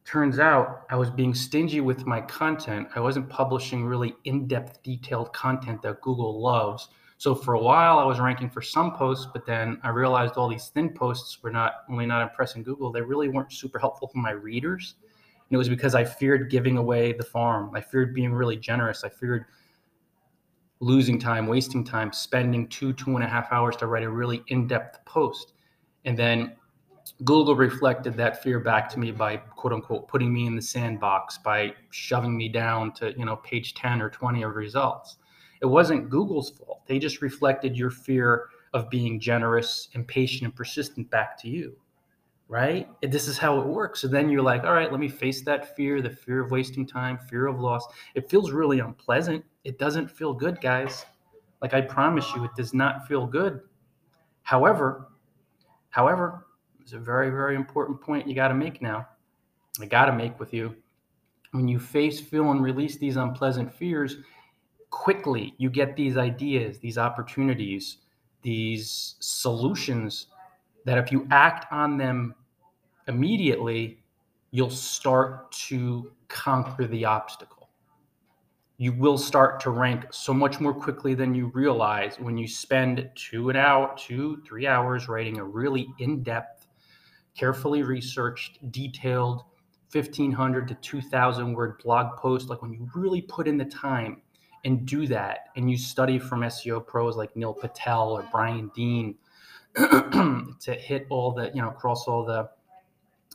Turns 0.06 0.38
out 0.38 0.86
I 0.88 0.94
was 0.94 1.10
being 1.10 1.34
stingy 1.34 1.80
with 1.80 2.06
my 2.06 2.20
content. 2.20 2.86
I 2.94 3.00
wasn't 3.00 3.28
publishing 3.28 3.84
really 3.84 4.14
in 4.24 4.46
depth, 4.46 4.80
detailed 4.84 5.32
content 5.32 5.82
that 5.82 6.00
Google 6.00 6.40
loves. 6.40 6.90
So 7.18 7.34
for 7.34 7.54
a 7.54 7.60
while, 7.60 7.98
I 7.98 8.04
was 8.04 8.20
ranking 8.20 8.48
for 8.48 8.62
some 8.62 8.94
posts, 8.94 9.26
but 9.32 9.44
then 9.44 9.80
I 9.82 9.88
realized 9.88 10.34
all 10.36 10.48
these 10.48 10.68
thin 10.68 10.90
posts 10.90 11.42
were 11.42 11.50
not 11.50 11.72
only 11.90 12.06
not 12.06 12.22
impressing 12.22 12.62
Google, 12.62 12.92
they 12.92 13.00
really 13.00 13.28
weren't 13.28 13.52
super 13.52 13.80
helpful 13.80 14.06
for 14.06 14.18
my 14.18 14.30
readers. 14.30 14.94
And 15.02 15.56
it 15.56 15.58
was 15.58 15.68
because 15.68 15.96
I 15.96 16.04
feared 16.04 16.50
giving 16.50 16.76
away 16.76 17.12
the 17.12 17.24
farm. 17.24 17.72
I 17.74 17.80
feared 17.80 18.14
being 18.14 18.32
really 18.32 18.56
generous. 18.56 19.02
I 19.02 19.08
feared 19.08 19.46
losing 20.78 21.18
time, 21.18 21.48
wasting 21.48 21.82
time, 21.82 22.12
spending 22.12 22.68
two, 22.68 22.92
two 22.92 23.16
and 23.16 23.24
a 23.24 23.28
half 23.28 23.50
hours 23.50 23.74
to 23.76 23.88
write 23.88 24.04
a 24.04 24.10
really 24.10 24.44
in 24.46 24.68
depth 24.68 25.04
post. 25.04 25.54
And 26.04 26.16
then 26.16 26.54
Google 27.24 27.54
reflected 27.54 28.14
that 28.14 28.42
fear 28.42 28.58
back 28.60 28.88
to 28.90 28.98
me 28.98 29.10
by 29.10 29.36
quote 29.36 29.72
unquote 29.72 30.08
putting 30.08 30.32
me 30.32 30.46
in 30.46 30.56
the 30.56 30.62
sandbox, 30.62 31.38
by 31.38 31.74
shoving 31.90 32.36
me 32.36 32.48
down 32.48 32.92
to, 32.94 33.14
you 33.18 33.24
know, 33.24 33.36
page 33.36 33.74
10 33.74 34.02
or 34.02 34.10
20 34.10 34.42
of 34.42 34.54
results. 34.54 35.16
It 35.60 35.66
wasn't 35.66 36.10
Google's 36.10 36.50
fault. 36.50 36.82
They 36.86 36.98
just 36.98 37.22
reflected 37.22 37.76
your 37.76 37.90
fear 37.90 38.48
of 38.74 38.90
being 38.90 39.18
generous, 39.18 39.88
impatient, 39.92 40.42
and 40.44 40.54
persistent 40.54 41.10
back 41.10 41.40
to 41.42 41.48
you. 41.48 41.76
Right? 42.48 42.88
And 43.02 43.10
this 43.10 43.26
is 43.26 43.38
how 43.38 43.60
it 43.60 43.66
works. 43.66 44.00
So 44.00 44.08
then 44.08 44.28
you're 44.28 44.42
like, 44.42 44.62
all 44.64 44.74
right, 44.74 44.90
let 44.90 45.00
me 45.00 45.08
face 45.08 45.42
that 45.42 45.74
fear, 45.74 46.00
the 46.00 46.10
fear 46.10 46.44
of 46.44 46.52
wasting 46.52 46.86
time, 46.86 47.18
fear 47.18 47.46
of 47.46 47.58
loss. 47.58 47.84
It 48.14 48.30
feels 48.30 48.52
really 48.52 48.78
unpleasant. 48.78 49.44
It 49.64 49.78
doesn't 49.80 50.08
feel 50.08 50.32
good, 50.32 50.60
guys. 50.60 51.06
Like 51.60 51.74
I 51.74 51.80
promise 51.80 52.32
you, 52.36 52.44
it 52.44 52.54
does 52.56 52.72
not 52.72 53.08
feel 53.08 53.26
good. 53.26 53.62
However, 54.42 55.08
however, 55.90 56.45
it's 56.86 56.92
a 56.92 56.98
very, 57.00 57.30
very 57.30 57.56
important 57.56 58.00
point 58.00 58.28
you 58.28 58.34
got 58.36 58.46
to 58.46 58.54
make 58.54 58.80
now. 58.80 59.08
I 59.80 59.86
got 59.86 60.04
to 60.04 60.12
make 60.12 60.38
with 60.38 60.54
you. 60.54 60.72
When 61.50 61.66
you 61.66 61.80
face, 61.80 62.20
feel, 62.20 62.52
and 62.52 62.62
release 62.62 62.96
these 62.96 63.16
unpleasant 63.16 63.74
fears, 63.74 64.18
quickly 64.90 65.52
you 65.58 65.68
get 65.68 65.96
these 65.96 66.16
ideas, 66.16 66.78
these 66.78 66.96
opportunities, 66.96 67.96
these 68.42 69.16
solutions 69.18 70.28
that 70.84 70.96
if 70.96 71.10
you 71.10 71.26
act 71.32 71.66
on 71.72 71.98
them 71.98 72.36
immediately, 73.08 74.04
you'll 74.52 74.70
start 74.70 75.50
to 75.66 76.12
conquer 76.28 76.86
the 76.86 77.04
obstacle. 77.04 77.68
You 78.76 78.92
will 78.92 79.18
start 79.18 79.58
to 79.62 79.70
rank 79.70 80.04
so 80.12 80.32
much 80.32 80.60
more 80.60 80.72
quickly 80.72 81.14
than 81.14 81.34
you 81.34 81.50
realize 81.52 82.20
when 82.20 82.38
you 82.38 82.46
spend 82.46 83.10
two 83.16 83.50
an 83.50 83.56
hour, 83.56 83.92
two, 83.98 84.40
three 84.46 84.68
hours 84.68 85.08
writing 85.08 85.38
a 85.38 85.44
really 85.44 85.88
in-depth, 85.98 86.55
carefully 87.36 87.82
researched, 87.82 88.70
detailed 88.72 89.42
1500 89.92 90.68
to 90.68 90.74
2000 90.74 91.52
word 91.52 91.80
blog 91.82 92.16
post. 92.16 92.48
Like 92.48 92.62
when 92.62 92.72
you 92.72 92.88
really 92.94 93.22
put 93.22 93.46
in 93.46 93.56
the 93.56 93.64
time 93.64 94.22
and 94.64 94.86
do 94.86 95.06
that 95.06 95.50
and 95.56 95.70
you 95.70 95.76
study 95.76 96.18
from 96.18 96.40
SEO 96.40 96.86
pros 96.86 97.16
like 97.16 97.34
Neil 97.36 97.54
Patel 97.54 98.10
or 98.10 98.28
Brian 98.32 98.70
Dean 98.74 99.14
to 99.76 100.74
hit 100.78 101.06
all 101.10 101.32
the, 101.32 101.50
you 101.54 101.62
know, 101.62 101.70
cross 101.70 102.08
all 102.08 102.24
the 102.24 102.48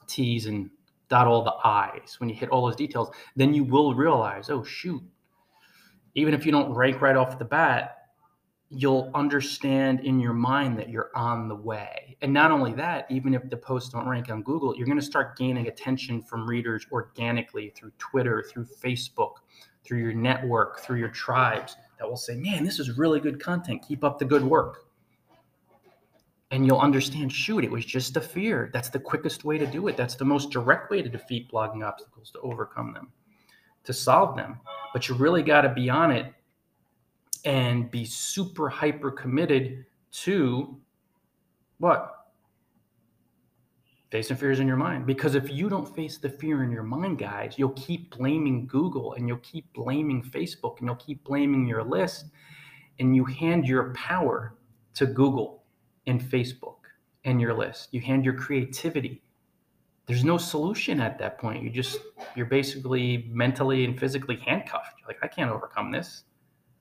T's 0.07 0.45
and 0.47 0.69
dot 1.11 1.27
all 1.27 1.43
the 1.43 1.55
I's, 1.63 2.15
when 2.19 2.29
you 2.29 2.35
hit 2.35 2.49
all 2.49 2.65
those 2.65 2.75
details, 2.75 3.11
then 3.35 3.53
you 3.53 3.63
will 3.63 3.93
realize, 3.93 4.49
oh, 4.49 4.63
shoot, 4.63 5.03
even 6.15 6.33
if 6.33 6.45
you 6.45 6.51
don't 6.51 6.73
rank 6.73 7.01
right 7.01 7.15
off 7.15 7.37
the 7.37 7.45
bat, 7.45 7.97
you'll 8.69 9.11
understand 9.13 9.99
in 10.01 10.19
your 10.19 10.33
mind 10.33 10.79
that 10.79 10.89
you're 10.89 11.11
on 11.13 11.49
the 11.49 11.55
way. 11.55 12.10
And 12.21 12.31
not 12.31 12.51
only 12.51 12.73
that, 12.73 13.07
even 13.09 13.33
if 13.33 13.49
the 13.49 13.57
posts 13.57 13.89
don't 13.89 14.07
rank 14.07 14.29
on 14.29 14.43
Google, 14.43 14.75
you're 14.75 14.85
going 14.85 14.99
to 14.99 15.05
start 15.05 15.37
gaining 15.37 15.67
attention 15.67 16.21
from 16.21 16.47
readers 16.47 16.85
organically 16.91 17.73
through 17.75 17.91
Twitter, 17.97 18.45
through 18.47 18.65
Facebook, 18.65 19.37
through 19.83 19.99
your 19.99 20.13
network, 20.13 20.81
through 20.81 20.99
your 20.99 21.09
tribes 21.09 21.75
that 21.97 22.07
will 22.07 22.17
say, 22.17 22.35
man, 22.35 22.63
this 22.63 22.79
is 22.79 22.97
really 22.97 23.19
good 23.19 23.41
content. 23.41 23.83
Keep 23.87 24.03
up 24.03 24.19
the 24.19 24.25
good 24.25 24.43
work. 24.43 24.85
And 26.51 26.65
you'll 26.65 26.79
understand, 26.79 27.31
shoot, 27.31 27.63
it 27.63 27.71
was 27.71 27.85
just 27.85 28.17
a 28.17 28.21
fear. 28.21 28.69
That's 28.73 28.89
the 28.89 28.99
quickest 28.99 29.43
way 29.43 29.57
to 29.57 29.65
do 29.65 29.87
it. 29.87 29.97
That's 29.97 30.15
the 30.15 30.25
most 30.25 30.51
direct 30.51 30.91
way 30.91 31.01
to 31.01 31.09
defeat 31.09 31.49
blogging 31.51 31.83
obstacles, 31.83 32.29
to 32.31 32.39
overcome 32.41 32.93
them, 32.93 33.11
to 33.85 33.93
solve 33.93 34.35
them. 34.35 34.59
But 34.93 35.07
you 35.07 35.15
really 35.15 35.41
got 35.41 35.61
to 35.61 35.69
be 35.69 35.89
on 35.89 36.11
it 36.11 36.31
and 37.45 37.89
be 37.89 38.05
super 38.05 38.69
hyper 38.69 39.09
committed 39.09 39.85
to 40.11 40.77
what? 41.81 42.21
facing 44.11 44.35
fears 44.35 44.59
in 44.59 44.67
your 44.67 44.77
mind. 44.77 45.05
Because 45.05 45.35
if 45.35 45.49
you 45.49 45.69
don't 45.69 45.95
face 45.95 46.17
the 46.17 46.29
fear 46.29 46.63
in 46.63 46.71
your 46.71 46.83
mind 46.83 47.17
guys 47.17 47.55
you'll 47.57 47.69
keep 47.69 48.15
blaming 48.15 48.67
google 48.67 49.13
and 49.13 49.27
you'll 49.27 49.37
keep 49.37 49.71
blaming 49.73 50.21
facebook 50.21 50.79
and 50.79 50.87
you'll 50.87 50.95
keep 50.97 51.23
blaming 51.23 51.65
your 51.65 51.83
list 51.83 52.25
and 52.99 53.15
you 53.15 53.23
hand 53.23 53.65
your 53.65 53.93
power 53.93 54.55
to 54.95 55.05
google 55.05 55.63
and 56.07 56.21
facebook 56.21 56.75
and 57.23 57.39
your 57.39 57.53
list. 57.53 57.89
You 57.91 58.01
hand 58.01 58.25
your 58.25 58.33
creativity. 58.33 59.21
There's 60.07 60.25
no 60.25 60.37
solution 60.37 60.99
at 60.99 61.17
that 61.19 61.37
point. 61.37 61.63
You 61.63 61.69
just 61.69 61.99
you're 62.35 62.47
basically 62.47 63.29
mentally 63.31 63.85
and 63.85 63.97
physically 63.97 64.37
handcuffed. 64.45 64.99
You're 64.99 65.07
like 65.07 65.19
i 65.23 65.27
can't 65.27 65.51
overcome 65.51 65.91
this. 65.91 66.23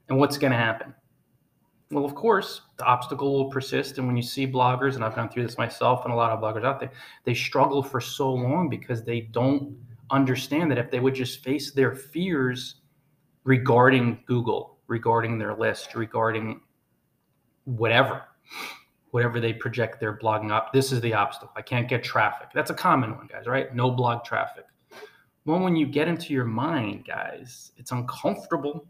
And 0.08 0.18
what's 0.18 0.36
going 0.36 0.50
to 0.50 0.58
happen 0.58 0.92
well, 1.90 2.04
of 2.04 2.14
course, 2.14 2.60
the 2.76 2.84
obstacle 2.84 3.32
will 3.32 3.50
persist. 3.50 3.98
And 3.98 4.06
when 4.06 4.16
you 4.16 4.22
see 4.22 4.46
bloggers, 4.46 4.94
and 4.94 5.04
I've 5.04 5.16
gone 5.16 5.28
through 5.28 5.42
this 5.42 5.58
myself 5.58 6.04
and 6.04 6.12
a 6.12 6.16
lot 6.16 6.30
of 6.30 6.40
bloggers 6.40 6.64
out 6.64 6.78
there, 6.78 6.92
they 7.24 7.34
struggle 7.34 7.82
for 7.82 8.00
so 8.00 8.32
long 8.32 8.68
because 8.68 9.02
they 9.02 9.22
don't 9.22 9.76
understand 10.10 10.70
that 10.70 10.78
if 10.78 10.90
they 10.90 11.00
would 11.00 11.14
just 11.14 11.42
face 11.42 11.72
their 11.72 11.94
fears 11.94 12.76
regarding 13.44 14.20
Google, 14.26 14.78
regarding 14.86 15.38
their 15.38 15.54
list, 15.54 15.94
regarding 15.94 16.60
whatever, 17.64 18.22
whatever 19.10 19.40
they 19.40 19.52
project 19.52 19.98
their 19.98 20.16
blogging 20.16 20.52
up, 20.52 20.72
this 20.72 20.92
is 20.92 21.00
the 21.00 21.12
obstacle. 21.12 21.52
I 21.56 21.62
can't 21.62 21.88
get 21.88 22.04
traffic. 22.04 22.48
That's 22.54 22.70
a 22.70 22.74
common 22.74 23.16
one, 23.16 23.26
guys, 23.26 23.46
right? 23.46 23.74
No 23.74 23.90
blog 23.90 24.24
traffic. 24.24 24.66
Well, 25.44 25.58
when 25.58 25.74
you 25.74 25.86
get 25.86 26.06
into 26.06 26.32
your 26.32 26.44
mind, 26.44 27.04
guys, 27.04 27.72
it's 27.76 27.90
uncomfortable 27.90 28.86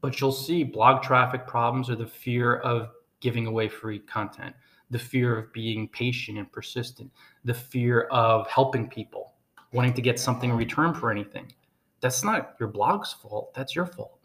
but 0.00 0.20
you'll 0.20 0.32
see 0.32 0.64
blog 0.64 1.02
traffic 1.02 1.46
problems 1.46 1.90
or 1.90 1.96
the 1.96 2.06
fear 2.06 2.56
of 2.56 2.90
giving 3.20 3.46
away 3.46 3.68
free 3.68 3.98
content, 3.98 4.54
the 4.90 4.98
fear 4.98 5.38
of 5.38 5.52
being 5.52 5.88
patient 5.88 6.38
and 6.38 6.50
persistent, 6.50 7.10
the 7.44 7.54
fear 7.54 8.02
of 8.10 8.46
helping 8.48 8.88
people, 8.88 9.34
wanting 9.72 9.94
to 9.94 10.02
get 10.02 10.18
something 10.18 10.50
in 10.50 10.56
return 10.56 10.94
for 10.94 11.10
anything. 11.10 11.52
That's 12.00 12.24
not 12.24 12.56
your 12.58 12.68
blog's 12.68 13.12
fault, 13.12 13.52
that's 13.54 13.76
your 13.76 13.86
fault. 13.86 14.18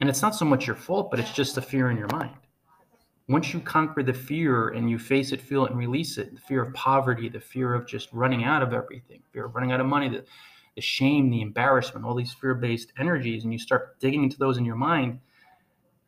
And 0.00 0.10
it's 0.10 0.20
not 0.20 0.34
so 0.34 0.44
much 0.44 0.66
your 0.66 0.76
fault, 0.76 1.10
but 1.10 1.18
it's 1.18 1.32
just 1.32 1.56
a 1.56 1.62
fear 1.62 1.90
in 1.90 1.96
your 1.96 2.08
mind. 2.08 2.36
Once 3.28 3.52
you 3.52 3.58
conquer 3.58 4.02
the 4.02 4.12
fear 4.12 4.68
and 4.68 4.88
you 4.88 4.98
face 4.98 5.32
it, 5.32 5.40
feel 5.40 5.64
it, 5.64 5.70
and 5.70 5.78
release 5.78 6.18
it, 6.18 6.32
the 6.34 6.40
fear 6.40 6.62
of 6.62 6.72
poverty, 6.74 7.28
the 7.28 7.40
fear 7.40 7.74
of 7.74 7.86
just 7.86 8.12
running 8.12 8.44
out 8.44 8.62
of 8.62 8.72
everything, 8.72 9.20
fear 9.32 9.46
of 9.46 9.54
running 9.54 9.72
out 9.72 9.80
of 9.80 9.86
money, 9.86 10.08
the 10.08 10.24
the 10.76 10.82
shame, 10.82 11.30
the 11.30 11.40
embarrassment, 11.40 12.06
all 12.06 12.14
these 12.14 12.34
fear 12.34 12.54
based 12.54 12.92
energies, 12.98 13.42
and 13.42 13.52
you 13.52 13.58
start 13.58 13.98
digging 13.98 14.22
into 14.22 14.38
those 14.38 14.58
in 14.58 14.64
your 14.64 14.76
mind, 14.76 15.18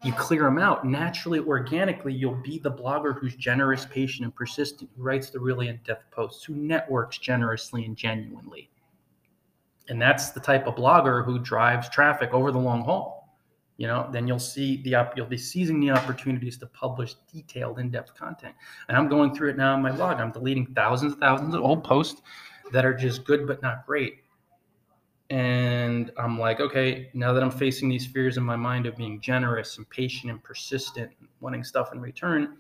you 0.05 0.13
clear 0.13 0.45
them 0.45 0.59
out 0.59 0.85
naturally, 0.85 1.41
organically. 1.41 2.15
You'll 2.15 2.41
be 2.43 2.61
the 2.61 2.71
blogger 2.71 3.19
who's 3.19 3.35
generous, 3.35 3.85
patient, 3.87 4.25
and 4.25 4.35
persistent, 4.35 4.91
who 4.95 5.03
writes 5.03 5.31
the 5.31 5.41
really 5.41 5.69
in 5.69 5.81
depth 5.85 6.11
posts, 6.13 6.45
who 6.45 6.55
networks 6.55 7.19
generously 7.19 7.85
and 7.85 7.97
genuinely. 7.97 8.71
And 9.89 10.01
that's 10.01 10.31
the 10.31 10.41
type 10.41 10.67
of 10.67 10.77
blogger 10.77 11.25
who 11.25 11.39
drives 11.39 11.89
traffic 11.89 12.33
over 12.33 12.53
the 12.53 12.59
long 12.59 12.85
haul. 12.85 13.37
You 13.79 13.87
know, 13.87 14.09
then 14.13 14.29
you'll 14.29 14.39
see 14.39 14.83
the 14.83 15.09
you'll 15.17 15.27
be 15.27 15.39
seizing 15.39 15.81
the 15.81 15.91
opportunities 15.91 16.59
to 16.59 16.67
publish 16.67 17.15
detailed, 17.33 17.79
in-depth 17.79 18.15
content. 18.15 18.55
And 18.89 18.97
I'm 18.97 19.09
going 19.09 19.35
through 19.35 19.51
it 19.51 19.57
now 19.57 19.73
on 19.73 19.83
my 19.83 19.93
blog. 19.93 20.21
I'm 20.21 20.33
deleting 20.33 20.67
thousands 20.75 21.13
and 21.13 21.21
thousands 21.21 21.55
of 21.55 21.63
old 21.63 21.83
posts 21.85 22.21
that 22.73 22.85
are 22.85 22.95
just 22.95 23.25
good 23.25 23.47
but 23.47 23.63
not 23.63 23.87
great 23.87 24.19
and 25.31 26.11
I'm 26.17 26.39
like, 26.39 26.61
okay, 26.61 27.11
now 27.13 27.33
that 27.33 27.43
I'm 27.43 27.51
facing 27.51 27.89
these 27.89 28.07
fears 28.07 28.39
in 28.39 28.43
my 28.43 28.57
mind 28.57 28.87
of 28.87 28.97
being 28.97 29.21
generous 29.21 29.77
and 29.77 29.89
patient 29.91 30.33
and 30.33 30.43
persistent, 30.43 31.11
wanting 31.41 31.65
stuff 31.65 31.93
in 31.93 32.01
return, 32.01 32.57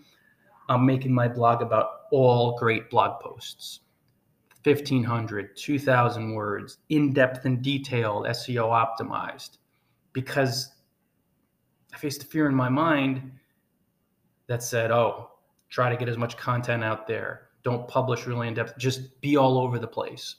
I'm 0.68 0.84
making 0.84 1.14
my 1.14 1.28
blog 1.28 1.62
about 1.62 2.02
all 2.12 2.58
great 2.58 2.90
blog 2.90 3.20
posts. 3.20 3.80
1500, 4.64 5.56
2000 5.56 6.34
words, 6.34 6.78
in 6.90 7.12
depth 7.14 7.46
and 7.46 7.62
detailed, 7.62 8.26
SEO 8.26 8.68
optimized, 8.68 9.58
because 10.12 10.72
I 11.94 11.96
faced 11.96 12.24
a 12.24 12.26
fear 12.26 12.48
in 12.48 12.54
my 12.54 12.68
mind 12.68 13.32
that 14.46 14.62
said, 14.62 14.90
oh, 14.90 15.30
try 15.70 15.88
to 15.88 15.96
get 15.96 16.08
as 16.08 16.18
much 16.18 16.36
content 16.36 16.84
out 16.84 17.06
there. 17.06 17.48
Don't 17.62 17.88
publish 17.88 18.26
really 18.26 18.48
in 18.48 18.54
depth. 18.54 18.76
Just 18.76 19.20
be 19.22 19.36
all 19.38 19.58
over 19.58 19.78
the 19.78 19.86
place 19.86 20.36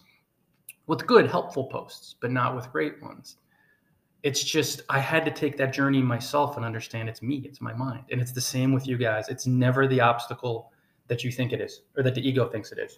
with 0.90 1.06
good, 1.06 1.28
helpful 1.28 1.66
posts, 1.66 2.16
but 2.20 2.32
not 2.32 2.56
with 2.56 2.72
great 2.72 3.00
ones. 3.00 3.38
It's 4.24 4.44
just, 4.44 4.82
I 4.90 4.98
had 4.98 5.24
to 5.24 5.32
take 5.32 5.56
that 5.58 5.72
journey 5.72 6.02
myself 6.02 6.58
and 6.58 6.66
understand 6.66 7.08
it's 7.08 7.22
me, 7.22 7.44
it's 7.46 7.62
my 7.62 7.74
mind. 7.74 8.06
And 8.10 8.20
it's 8.20 8.32
the 8.32 8.42
same 8.42 8.74
with 8.74 8.88
you 8.88 8.98
guys. 8.98 9.30
It's 9.30 9.46
never 9.46 9.88
the 9.88 10.02
obstacle 10.02 10.72
that 11.08 11.24
you 11.24 11.32
think 11.32 11.54
it 11.54 11.62
is 11.62 11.84
or 11.96 12.02
that 12.02 12.16
the 12.16 12.28
ego 12.28 12.50
thinks 12.50 12.72
it 12.72 12.80
is. 12.80 12.98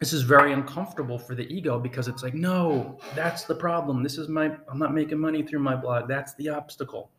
This 0.00 0.14
is 0.14 0.22
very 0.22 0.54
uncomfortable 0.54 1.18
for 1.18 1.34
the 1.34 1.46
ego 1.54 1.78
because 1.78 2.08
it's 2.08 2.22
like, 2.22 2.34
no, 2.34 2.98
that's 3.14 3.44
the 3.44 3.54
problem. 3.54 4.02
This 4.02 4.16
is 4.16 4.28
my, 4.28 4.56
I'm 4.70 4.78
not 4.78 4.94
making 4.94 5.18
money 5.18 5.42
through 5.42 5.60
my 5.60 5.76
blog. 5.76 6.08
That's 6.08 6.34
the 6.36 6.48
obstacle. 6.48 7.10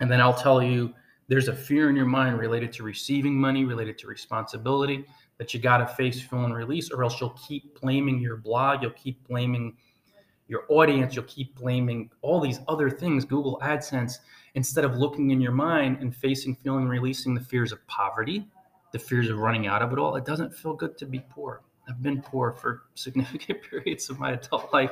And 0.00 0.10
then 0.10 0.20
I'll 0.20 0.34
tell 0.34 0.60
you 0.60 0.92
there's 1.30 1.46
a 1.46 1.54
fear 1.54 1.88
in 1.88 1.94
your 1.94 2.06
mind 2.06 2.40
related 2.40 2.72
to 2.72 2.82
receiving 2.82 3.34
money, 3.34 3.64
related 3.64 3.96
to 3.98 4.08
responsibility 4.08 5.04
that 5.38 5.54
you 5.54 5.60
got 5.60 5.76
to 5.76 5.86
face, 5.86 6.20
fill, 6.20 6.44
and 6.44 6.52
release, 6.52 6.90
or 6.90 7.04
else 7.04 7.20
you'll 7.20 7.38
keep 7.40 7.80
blaming 7.80 8.18
your 8.18 8.36
blog, 8.36 8.82
you'll 8.82 8.90
keep 8.90 9.24
blaming 9.28 9.76
your 10.48 10.64
audience, 10.68 11.14
you'll 11.14 11.24
keep 11.26 11.54
blaming 11.54 12.10
all 12.20 12.40
these 12.40 12.58
other 12.66 12.90
things, 12.90 13.24
Google 13.24 13.60
AdSense, 13.62 14.18
instead 14.54 14.84
of 14.84 14.96
looking 14.96 15.30
in 15.30 15.40
your 15.40 15.52
mind 15.52 15.98
and 16.00 16.14
facing, 16.14 16.56
feeling, 16.56 16.88
releasing 16.88 17.32
the 17.32 17.40
fears 17.40 17.70
of 17.70 17.86
poverty, 17.86 18.48
the 18.90 18.98
fears 18.98 19.30
of 19.30 19.38
running 19.38 19.68
out 19.68 19.82
of 19.82 19.92
it 19.92 20.00
all. 20.00 20.16
It 20.16 20.24
doesn't 20.24 20.52
feel 20.52 20.74
good 20.74 20.98
to 20.98 21.06
be 21.06 21.20
poor. 21.30 21.62
I've 21.88 22.02
been 22.02 22.20
poor 22.20 22.50
for 22.50 22.82
significant 22.96 23.62
periods 23.70 24.10
of 24.10 24.18
my 24.18 24.32
adult 24.32 24.72
life, 24.72 24.90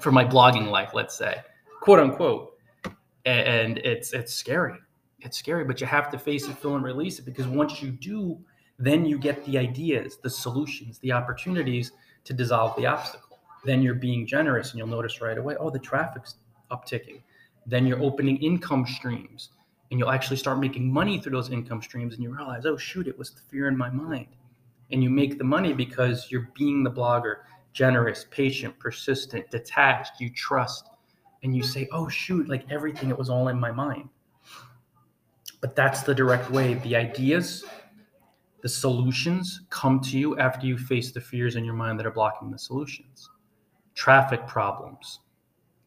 for 0.00 0.12
my 0.12 0.24
blogging 0.24 0.70
life, 0.70 0.92
let's 0.94 1.14
say, 1.14 1.42
quote 1.82 2.00
unquote. 2.00 2.56
And 3.26 3.76
it's 3.78 4.14
it's 4.14 4.32
scary 4.32 4.78
it's 5.24 5.38
scary, 5.38 5.64
but 5.64 5.80
you 5.80 5.86
have 5.86 6.10
to 6.10 6.18
face 6.18 6.48
it, 6.48 6.58
feel, 6.58 6.76
and 6.76 6.84
release 6.84 7.18
it 7.18 7.24
because 7.24 7.46
once 7.46 7.82
you 7.82 7.90
do, 7.90 8.38
then 8.78 9.04
you 9.04 9.18
get 9.18 9.44
the 9.44 9.58
ideas, 9.58 10.18
the 10.22 10.30
solutions, 10.30 10.98
the 10.98 11.12
opportunities 11.12 11.92
to 12.24 12.32
dissolve 12.32 12.76
the 12.76 12.86
obstacle. 12.86 13.38
Then 13.64 13.82
you're 13.82 13.94
being 13.94 14.26
generous, 14.26 14.70
and 14.70 14.78
you'll 14.78 14.88
notice 14.88 15.20
right 15.20 15.38
away, 15.38 15.56
oh, 15.58 15.70
the 15.70 15.78
traffic's 15.78 16.36
upticking. 16.70 17.20
Then 17.66 17.86
you're 17.86 18.02
opening 18.02 18.38
income 18.38 18.86
streams, 18.86 19.50
and 19.90 20.00
you'll 20.00 20.10
actually 20.10 20.38
start 20.38 20.58
making 20.58 20.92
money 20.92 21.20
through 21.20 21.32
those 21.32 21.50
income 21.50 21.82
streams, 21.82 22.14
and 22.14 22.22
you 22.22 22.34
realize, 22.34 22.66
oh, 22.66 22.76
shoot, 22.76 23.06
it 23.06 23.18
was 23.18 23.30
the 23.30 23.40
fear 23.42 23.68
in 23.68 23.76
my 23.76 23.90
mind. 23.90 24.28
And 24.90 25.02
you 25.02 25.10
make 25.10 25.38
the 25.38 25.44
money 25.44 25.72
because 25.72 26.26
you're 26.30 26.50
being 26.56 26.82
the 26.82 26.90
blogger, 26.90 27.36
generous, 27.72 28.26
patient, 28.30 28.78
persistent, 28.78 29.50
detached, 29.50 30.20
you 30.20 30.30
trust, 30.30 30.88
and 31.42 31.56
you 31.56 31.62
say, 31.62 31.88
oh, 31.92 32.08
shoot, 32.08 32.48
like 32.48 32.64
everything, 32.70 33.10
it 33.10 33.18
was 33.18 33.30
all 33.30 33.48
in 33.48 33.58
my 33.58 33.70
mind. 33.70 34.08
But 35.62 35.76
that's 35.76 36.02
the 36.02 36.14
direct 36.14 36.50
way. 36.50 36.74
The 36.74 36.96
ideas, 36.96 37.64
the 38.62 38.68
solutions 38.68 39.62
come 39.70 40.00
to 40.00 40.18
you 40.18 40.36
after 40.38 40.66
you 40.66 40.76
face 40.76 41.12
the 41.12 41.20
fears 41.20 41.54
in 41.54 41.64
your 41.64 41.74
mind 41.74 41.98
that 42.00 42.06
are 42.06 42.10
blocking 42.10 42.50
the 42.50 42.58
solutions. 42.58 43.30
Traffic 43.94 44.46
problems. 44.46 45.20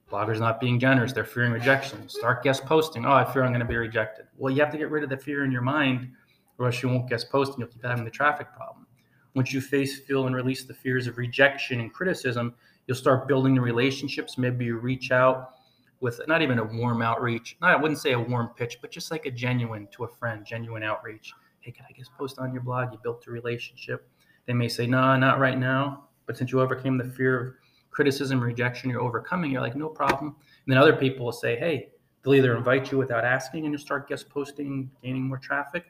Bloggers 0.09 0.39
not 0.39 0.61
being 0.61 0.79
generous, 0.79 1.11
they're 1.11 1.25
fearing 1.25 1.51
rejection. 1.51 2.07
Start 2.07 2.41
guest 2.41 2.65
posting. 2.65 3.05
Oh, 3.05 3.11
I 3.11 3.25
fear 3.25 3.43
I'm 3.43 3.51
going 3.51 3.59
to 3.59 3.65
be 3.65 3.75
rejected. 3.75 4.27
Well, 4.37 4.53
you 4.53 4.61
have 4.61 4.71
to 4.71 4.77
get 4.77 4.89
rid 4.89 5.03
of 5.03 5.09
the 5.09 5.17
fear 5.17 5.43
in 5.43 5.51
your 5.51 5.61
mind, 5.61 6.09
or 6.57 6.67
else 6.67 6.81
you 6.81 6.87
won't 6.87 7.09
guest 7.09 7.29
post 7.29 7.51
and 7.51 7.59
you'll 7.59 7.67
keep 7.67 7.83
having 7.83 8.05
the 8.05 8.11
traffic 8.11 8.47
problem. 8.55 8.87
Once 9.33 9.51
you 9.51 9.59
face, 9.59 9.99
feel, 9.99 10.27
and 10.27 10.35
release 10.35 10.63
the 10.63 10.73
fears 10.73 11.05
of 11.07 11.17
rejection 11.17 11.81
and 11.81 11.91
criticism, 11.91 12.55
you'll 12.87 12.95
start 12.95 13.27
building 13.27 13.55
the 13.55 13.61
relationships. 13.61 14.37
Maybe 14.37 14.65
you 14.65 14.77
reach 14.77 15.11
out 15.11 15.55
with 15.99 16.21
not 16.27 16.41
even 16.41 16.59
a 16.59 16.63
warm 16.63 17.01
outreach. 17.01 17.57
I 17.61 17.75
wouldn't 17.75 17.99
say 17.99 18.13
a 18.13 18.19
warm 18.19 18.49
pitch, 18.55 18.79
but 18.81 18.91
just 18.91 19.11
like 19.11 19.25
a 19.25 19.31
genuine 19.31 19.87
to 19.91 20.03
a 20.03 20.07
friend, 20.07 20.45
genuine 20.45 20.83
outreach. 20.83 21.33
Hey, 21.59 21.71
can 21.71 21.85
I 21.89 21.93
just 21.97 22.13
post 22.13 22.37
on 22.39 22.53
your 22.53 22.61
blog? 22.61 22.91
You 22.91 22.99
built 23.01 23.25
a 23.27 23.31
relationship. 23.31 24.07
They 24.45 24.53
may 24.53 24.67
say, 24.67 24.85
no, 24.85 25.15
not 25.15 25.39
right 25.39 25.57
now. 25.57 26.05
But 26.25 26.37
since 26.37 26.51
you 26.51 26.61
overcame 26.61 26.97
the 26.97 27.05
fear 27.05 27.39
of 27.39 27.53
criticism, 27.91 28.39
rejection, 28.41 28.89
you're 28.89 29.01
overcoming, 29.01 29.51
you're 29.51 29.61
like, 29.61 29.75
no 29.75 29.89
problem. 29.89 30.27
And 30.27 30.73
then 30.73 30.77
other 30.77 30.95
people 30.95 31.25
will 31.25 31.31
say, 31.31 31.55
hey, 31.57 31.89
they'll 32.23 32.35
either 32.35 32.55
invite 32.57 32.91
you 32.91 32.97
without 32.97 33.23
asking 33.23 33.65
and 33.65 33.73
you'll 33.73 33.81
start 33.81 34.07
guest 34.07 34.29
posting, 34.29 34.91
gaining 35.01 35.23
more 35.23 35.37
traffic, 35.37 35.85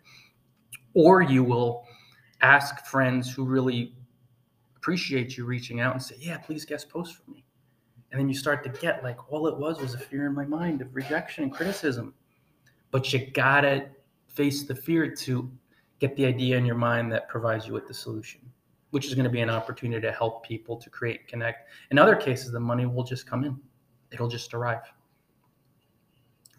or 0.93 1.21
you 1.21 1.43
will 1.43 1.85
ask 2.41 2.85
friends 2.85 3.33
who 3.33 3.43
really 3.43 3.95
appreciate 4.75 5.35
you 5.35 5.45
reaching 5.45 5.79
out 5.79 5.93
and 5.93 6.03
say, 6.03 6.15
yeah, 6.19 6.37
please 6.37 6.63
guest 6.63 6.89
post 6.89 7.15
for 7.15 7.31
me 7.31 7.44
and 8.15 8.21
then 8.21 8.29
you 8.29 8.33
start 8.33 8.63
to 8.63 8.69
get 8.69 9.03
like 9.03 9.29
all 9.29 9.45
it 9.45 9.57
was 9.57 9.81
was 9.81 9.93
a 9.93 9.97
fear 9.97 10.25
in 10.25 10.33
my 10.33 10.45
mind 10.45 10.81
of 10.81 10.95
rejection 10.95 11.43
and 11.43 11.51
criticism. 11.51 12.13
But 12.89 13.11
you 13.11 13.29
gotta 13.31 13.87
face 14.29 14.63
the 14.63 14.73
fear 14.73 15.13
to 15.13 15.51
get 15.99 16.15
the 16.15 16.25
idea 16.25 16.57
in 16.57 16.65
your 16.65 16.77
mind 16.77 17.11
that 17.11 17.27
provides 17.27 17.67
you 17.67 17.73
with 17.73 17.89
the 17.89 17.93
solution 17.93 18.39
which 18.91 19.05
is 19.05 19.15
going 19.15 19.25
to 19.25 19.29
be 19.29 19.41
an 19.41 19.49
opportunity 19.49 20.01
to 20.01 20.13
help 20.13 20.45
people 20.45 20.77
to 20.77 20.89
create 20.89 21.27
connect. 21.27 21.67
In 21.91 21.99
other 21.99 22.15
cases 22.15 22.53
the 22.53 22.59
money 22.61 22.85
will 22.85 23.03
just 23.03 23.27
come 23.27 23.43
in. 23.43 23.59
It'll 24.13 24.29
just 24.29 24.53
arrive. 24.53 24.93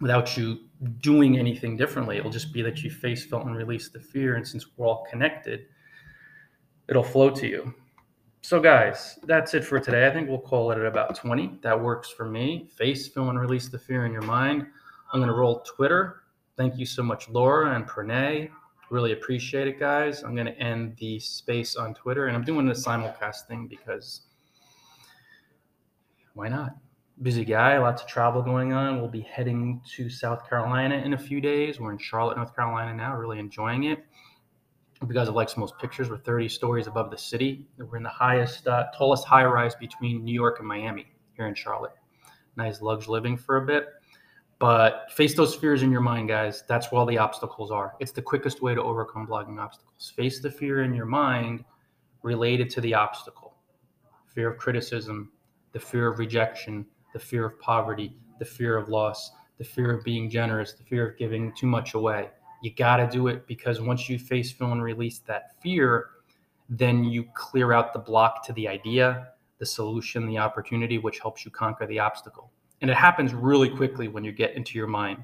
Without 0.03 0.37
you 0.37 0.61
doing 1.01 1.39
anything 1.39 1.79
differently 1.79 2.19
it'll 2.19 2.31
just 2.31 2.53
be 2.53 2.61
that 2.61 2.83
you 2.83 2.91
face 2.91 3.25
felt 3.25 3.47
and 3.47 3.57
release 3.57 3.89
the 3.89 4.01
fear. 4.01 4.35
And 4.35 4.47
since 4.47 4.67
we're 4.77 4.87
all 4.87 5.07
connected 5.09 5.69
it'll 6.87 7.03
flow 7.03 7.31
to 7.31 7.47
you 7.47 7.75
so, 8.43 8.61
guys, 8.61 9.19
that's 9.25 9.55
it 9.55 9.65
for 9.65 9.81
today. 9.81 10.07
I 10.07 10.11
think 10.13 10.29
we'll 10.29 10.39
call 10.39 10.71
it 10.71 10.79
at 10.79 10.87
about 10.87 11.17
20. 11.17 11.59
That 11.63 11.81
works 11.81 12.11
for 12.11 12.27
me. 12.27 12.69
Face, 12.77 13.09
film, 13.09 13.29
and 13.29 13.41
release 13.41 13.69
the 13.69 13.79
fear 13.79 14.07
in 14.07 14.13
your 14.13 14.23
mind. 14.23 14.67
I'm 15.13 15.21
going 15.21 15.29
to 15.29 15.35
roll 15.35 15.61
Twitter. 15.61 16.23
Thank 16.57 16.79
you 16.79 16.87
so 16.87 17.03
much, 17.03 17.29
Laura 17.29 17.75
and 17.75 17.87
Pranay. 17.87 18.49
Really 18.89 19.13
appreciate 19.13 19.67
it, 19.67 19.81
guys. 19.81 20.23
I'm 20.23 20.35
going 20.35 20.47
to 20.47 20.59
end 20.59 20.97
the 20.99 21.19
space 21.19 21.75
on 21.77 21.93
Twitter, 21.93 22.27
and 22.27 22.37
I'm 22.37 22.45
doing 22.45 22.67
the 22.67 22.73
simulcast 22.73 23.47
thing 23.49 23.67
because 23.67 24.23
why 26.35 26.49
not? 26.49 26.77
Busy 27.23 27.45
guy, 27.45 27.79
lots 27.79 28.03
of 28.03 28.09
travel 28.09 28.43
going 28.43 28.73
on. 28.73 29.01
We'll 29.01 29.09
be 29.09 29.23
heading 29.23 29.81
to 29.97 30.09
South 30.09 30.49
Carolina 30.49 30.97
in 30.97 31.15
a 31.15 31.19
few 31.19 31.41
days. 31.41 31.81
We're 31.81 31.93
in 31.93 31.99
Charlotte, 31.99 32.37
North 32.37 32.55
Carolina 32.55 32.95
now, 32.95 33.17
really 33.17 33.39
enjoying 33.39 33.85
it 33.85 34.05
some 35.01 35.11
of 35.63 35.69
those 35.69 35.73
pictures, 35.79 36.09
we're 36.09 36.19
30 36.19 36.49
stories 36.49 36.87
above 36.87 37.11
the 37.11 37.19
city. 37.19 37.67
We're 37.79 37.99
in 37.99 38.03
the 38.03 38.09
highest, 38.09 38.67
uh, 38.67 38.87
tallest 38.97 39.27
high 39.27 39.45
rise 39.45 39.75
between 39.75 40.25
New 40.25 40.33
York 40.33 40.59
and 40.59 40.67
Miami 40.67 41.07
here 41.37 41.47
in 41.47 41.55
Charlotte. 41.55 41.93
Nice 42.57 42.81
luxe 42.81 43.07
living 43.07 43.37
for 43.37 43.59
a 43.59 43.67
bit. 43.67 43.89
But 44.59 45.13
face 45.13 45.35
those 45.35 45.55
fears 45.55 45.83
in 45.83 45.93
your 45.93 46.01
mind, 46.01 46.29
guys. 46.29 46.65
That's 46.67 46.91
where 46.91 46.99
all 46.99 47.07
the 47.07 47.19
obstacles 47.19 47.71
are. 47.71 47.95
It's 48.01 48.13
the 48.13 48.23
quickest 48.23 48.63
way 48.63 48.75
to 48.75 48.83
overcome 48.83 49.27
blogging 49.27 49.61
obstacles. 49.61 50.15
Face 50.17 50.41
the 50.41 50.51
fear 50.51 50.83
in 50.83 50.95
your 50.95 51.05
mind 51.05 51.63
related 52.23 52.71
to 52.71 52.81
the 52.81 52.95
obstacle 52.95 53.55
fear 54.35 54.51
of 54.51 54.59
criticism, 54.59 55.33
the 55.73 55.81
fear 55.81 56.09
of 56.09 56.19
rejection, 56.19 56.85
the 57.15 57.19
fear 57.19 57.47
of 57.47 57.59
poverty, 57.59 58.15
the 58.39 58.45
fear 58.45 58.77
of 58.77 58.91
loss, 58.91 59.31
the 59.57 59.65
fear 59.65 59.91
of 59.91 60.05
being 60.05 60.29
generous, 60.29 60.75
the 60.75 60.85
fear 60.85 61.09
of 61.09 61.17
giving 61.17 61.51
too 61.55 61.67
much 61.67 61.95
away 61.95 62.29
you 62.67 62.73
got 62.73 62.97
to 62.97 63.07
do 63.07 63.29
it 63.29 63.47
because 63.47 63.81
once 63.81 64.09
you 64.09 64.19
face, 64.19 64.51
feel, 64.51 64.73
and 64.73 64.83
release 64.83 65.21
that 65.21 65.55
fear, 65.63 66.11
then 66.69 67.05
you 67.05 67.25
clear 67.33 67.73
out 67.73 67.93
the 67.93 67.99
block 67.99 68.45
to 68.45 68.53
the 68.55 68.67
idea, 68.67 69.29
the 69.59 69.65
solution, 69.65 70.27
the 70.27 70.37
opportunity, 70.37 70.99
which 70.99 71.21
helps 71.21 71.45
you 71.45 71.51
conquer 71.53 71.87
the 71.87 72.01
obstacle. 72.01 72.51
And 72.81 72.91
it 72.91 72.97
happens 72.97 73.33
really 73.33 73.69
quickly 73.69 74.09
when 74.09 74.25
you 74.25 74.33
get 74.33 74.57
into 74.57 74.77
your 74.77 74.89
mind. 74.89 75.23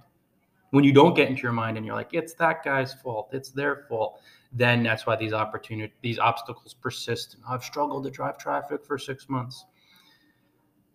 When 0.70 0.84
you 0.84 0.92
don't 0.92 1.14
get 1.14 1.28
into 1.28 1.42
your 1.42 1.52
mind 1.52 1.76
and 1.76 1.84
you're 1.84 1.96
like, 1.96 2.14
it's 2.14 2.34
that 2.34 2.62
guy's 2.62 2.94
fault, 2.94 3.30
it's 3.32 3.50
their 3.50 3.86
fault, 3.88 4.20
then 4.52 4.84
that's 4.84 5.04
why 5.04 5.16
these 5.16 5.32
opportunities, 5.32 5.96
these 6.00 6.20
obstacles 6.20 6.74
persist. 6.74 7.38
I've 7.46 7.64
struggled 7.64 8.04
to 8.04 8.10
drive 8.10 8.38
traffic 8.38 8.86
for 8.86 8.98
six 8.98 9.28
months. 9.28 9.66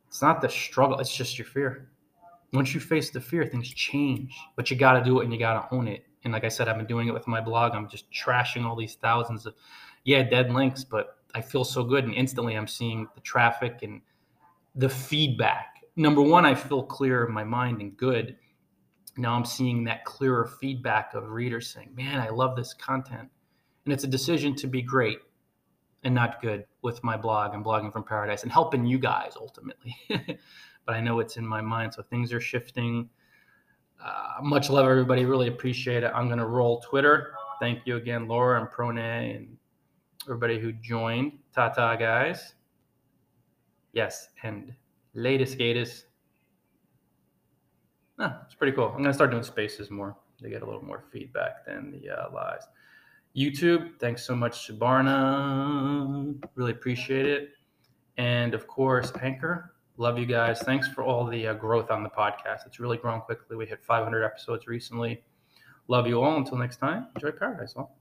It's 0.07 0.21
not 0.21 0.39
the 0.39 0.49
struggle, 0.49 0.97
it's 0.99 1.13
just 1.13 1.37
your 1.37 1.45
fear. 1.45 1.89
Once 2.53 2.73
you 2.73 2.79
face 2.79 3.09
the 3.09 3.19
fear, 3.19 3.45
things 3.45 3.69
change, 3.73 4.33
but 4.55 4.71
you 4.71 4.77
got 4.77 4.93
to 4.93 5.03
do 5.03 5.19
it 5.19 5.25
and 5.25 5.33
you 5.33 5.37
got 5.37 5.69
to 5.69 5.75
own 5.75 5.89
it. 5.89 6.05
And 6.23 6.33
like 6.33 6.43
I 6.43 6.49
said, 6.49 6.67
I've 6.67 6.77
been 6.77 6.87
doing 6.87 7.07
it 7.07 7.13
with 7.13 7.27
my 7.27 7.41
blog. 7.41 7.73
I'm 7.73 7.89
just 7.89 8.11
trashing 8.11 8.65
all 8.65 8.75
these 8.75 8.95
thousands 8.95 9.45
of, 9.45 9.53
yeah, 10.03 10.23
dead 10.23 10.51
links, 10.51 10.83
but 10.83 11.17
I 11.35 11.41
feel 11.41 11.63
so 11.63 11.83
good. 11.83 12.03
And 12.03 12.13
instantly 12.13 12.55
I'm 12.55 12.67
seeing 12.67 13.07
the 13.15 13.21
traffic 13.21 13.79
and 13.83 14.01
the 14.75 14.89
feedback. 14.89 15.83
Number 15.95 16.21
one, 16.21 16.45
I 16.45 16.55
feel 16.55 16.83
clear 16.83 17.25
in 17.25 17.33
my 17.33 17.43
mind 17.43 17.81
and 17.81 17.95
good. 17.95 18.37
Now 19.17 19.33
I'm 19.33 19.45
seeing 19.45 19.83
that 19.85 20.05
clearer 20.05 20.45
feedback 20.45 21.13
of 21.13 21.29
readers 21.29 21.69
saying, 21.69 21.93
man, 21.95 22.19
I 22.19 22.29
love 22.29 22.55
this 22.55 22.73
content. 22.73 23.29
And 23.85 23.93
it's 23.93 24.03
a 24.03 24.07
decision 24.07 24.55
to 24.55 24.67
be 24.67 24.81
great 24.81 25.19
and 26.03 26.13
not 26.13 26.41
good 26.41 26.65
with 26.81 27.03
my 27.03 27.17
blog 27.17 27.53
and 27.53 27.65
blogging 27.65 27.91
from 27.91 28.03
paradise 28.03 28.43
and 28.43 28.51
helping 28.51 28.85
you 28.85 28.99
guys 28.99 29.33
ultimately. 29.35 29.95
but 30.09 30.95
I 30.95 31.01
know 31.01 31.19
it's 31.19 31.37
in 31.37 31.45
my 31.45 31.61
mind. 31.61 31.93
So 31.93 32.03
things 32.03 32.31
are 32.31 32.39
shifting 32.39 33.09
uh, 34.03 34.41
much 34.41 34.69
love, 34.69 34.87
everybody. 34.87 35.25
Really 35.25 35.47
appreciate 35.47 36.03
it. 36.03 36.11
I'm 36.13 36.27
going 36.27 36.39
to 36.39 36.45
roll 36.45 36.81
Twitter. 36.81 37.33
Thank 37.59 37.85
you 37.85 37.95
again, 37.97 38.27
Laura 38.27 38.59
and 38.61 38.69
Prone 38.69 38.97
and 38.97 39.57
everybody 40.25 40.59
who 40.59 40.71
joined. 40.73 41.33
Tata, 41.53 41.95
guys. 41.99 42.53
Yes, 43.93 44.29
and 44.43 44.73
latest 45.15 45.57
gatest. 45.57 46.05
Ah, 48.19 48.41
it's 48.45 48.55
pretty 48.55 48.75
cool. 48.75 48.91
I'm 48.95 49.01
gonna 49.01 49.13
start 49.13 49.31
doing 49.31 49.43
spaces 49.43 49.89
more 49.89 50.15
They 50.41 50.49
get 50.49 50.61
a 50.61 50.65
little 50.65 50.83
more 50.83 51.03
feedback 51.11 51.65
than 51.65 51.91
the 51.91 52.09
uh, 52.09 52.31
lives. 52.31 52.67
YouTube, 53.35 53.99
thanks 53.99 54.23
so 54.23 54.35
much, 54.35 54.71
Barna. 54.77 56.35
Really 56.55 56.71
appreciate 56.71 57.25
it. 57.25 57.49
And 58.17 58.53
of 58.53 58.67
course, 58.67 59.11
Anchor. 59.21 59.73
Love 59.99 60.19
you 60.19 60.27
guys. 60.27 60.59
Thanks 60.61 60.87
for 60.87 61.03
all 61.03 61.25
the 61.25 61.47
uh, 61.47 61.53
growth 61.55 61.89
on 61.89 62.03
the 62.03 62.09
podcast. 62.09 62.67
It's 62.67 62.79
really 62.79 62.97
grown 62.97 63.19
quickly. 63.21 63.55
We 63.55 63.65
hit 63.65 63.83
500 63.83 64.23
episodes 64.23 64.67
recently. 64.67 65.23
Love 65.87 66.05
you 66.05 66.21
all. 66.21 66.37
Until 66.37 66.57
next 66.57 66.77
time, 66.77 67.07
enjoy 67.15 67.31
paradise 67.31 67.73
all. 67.75 67.97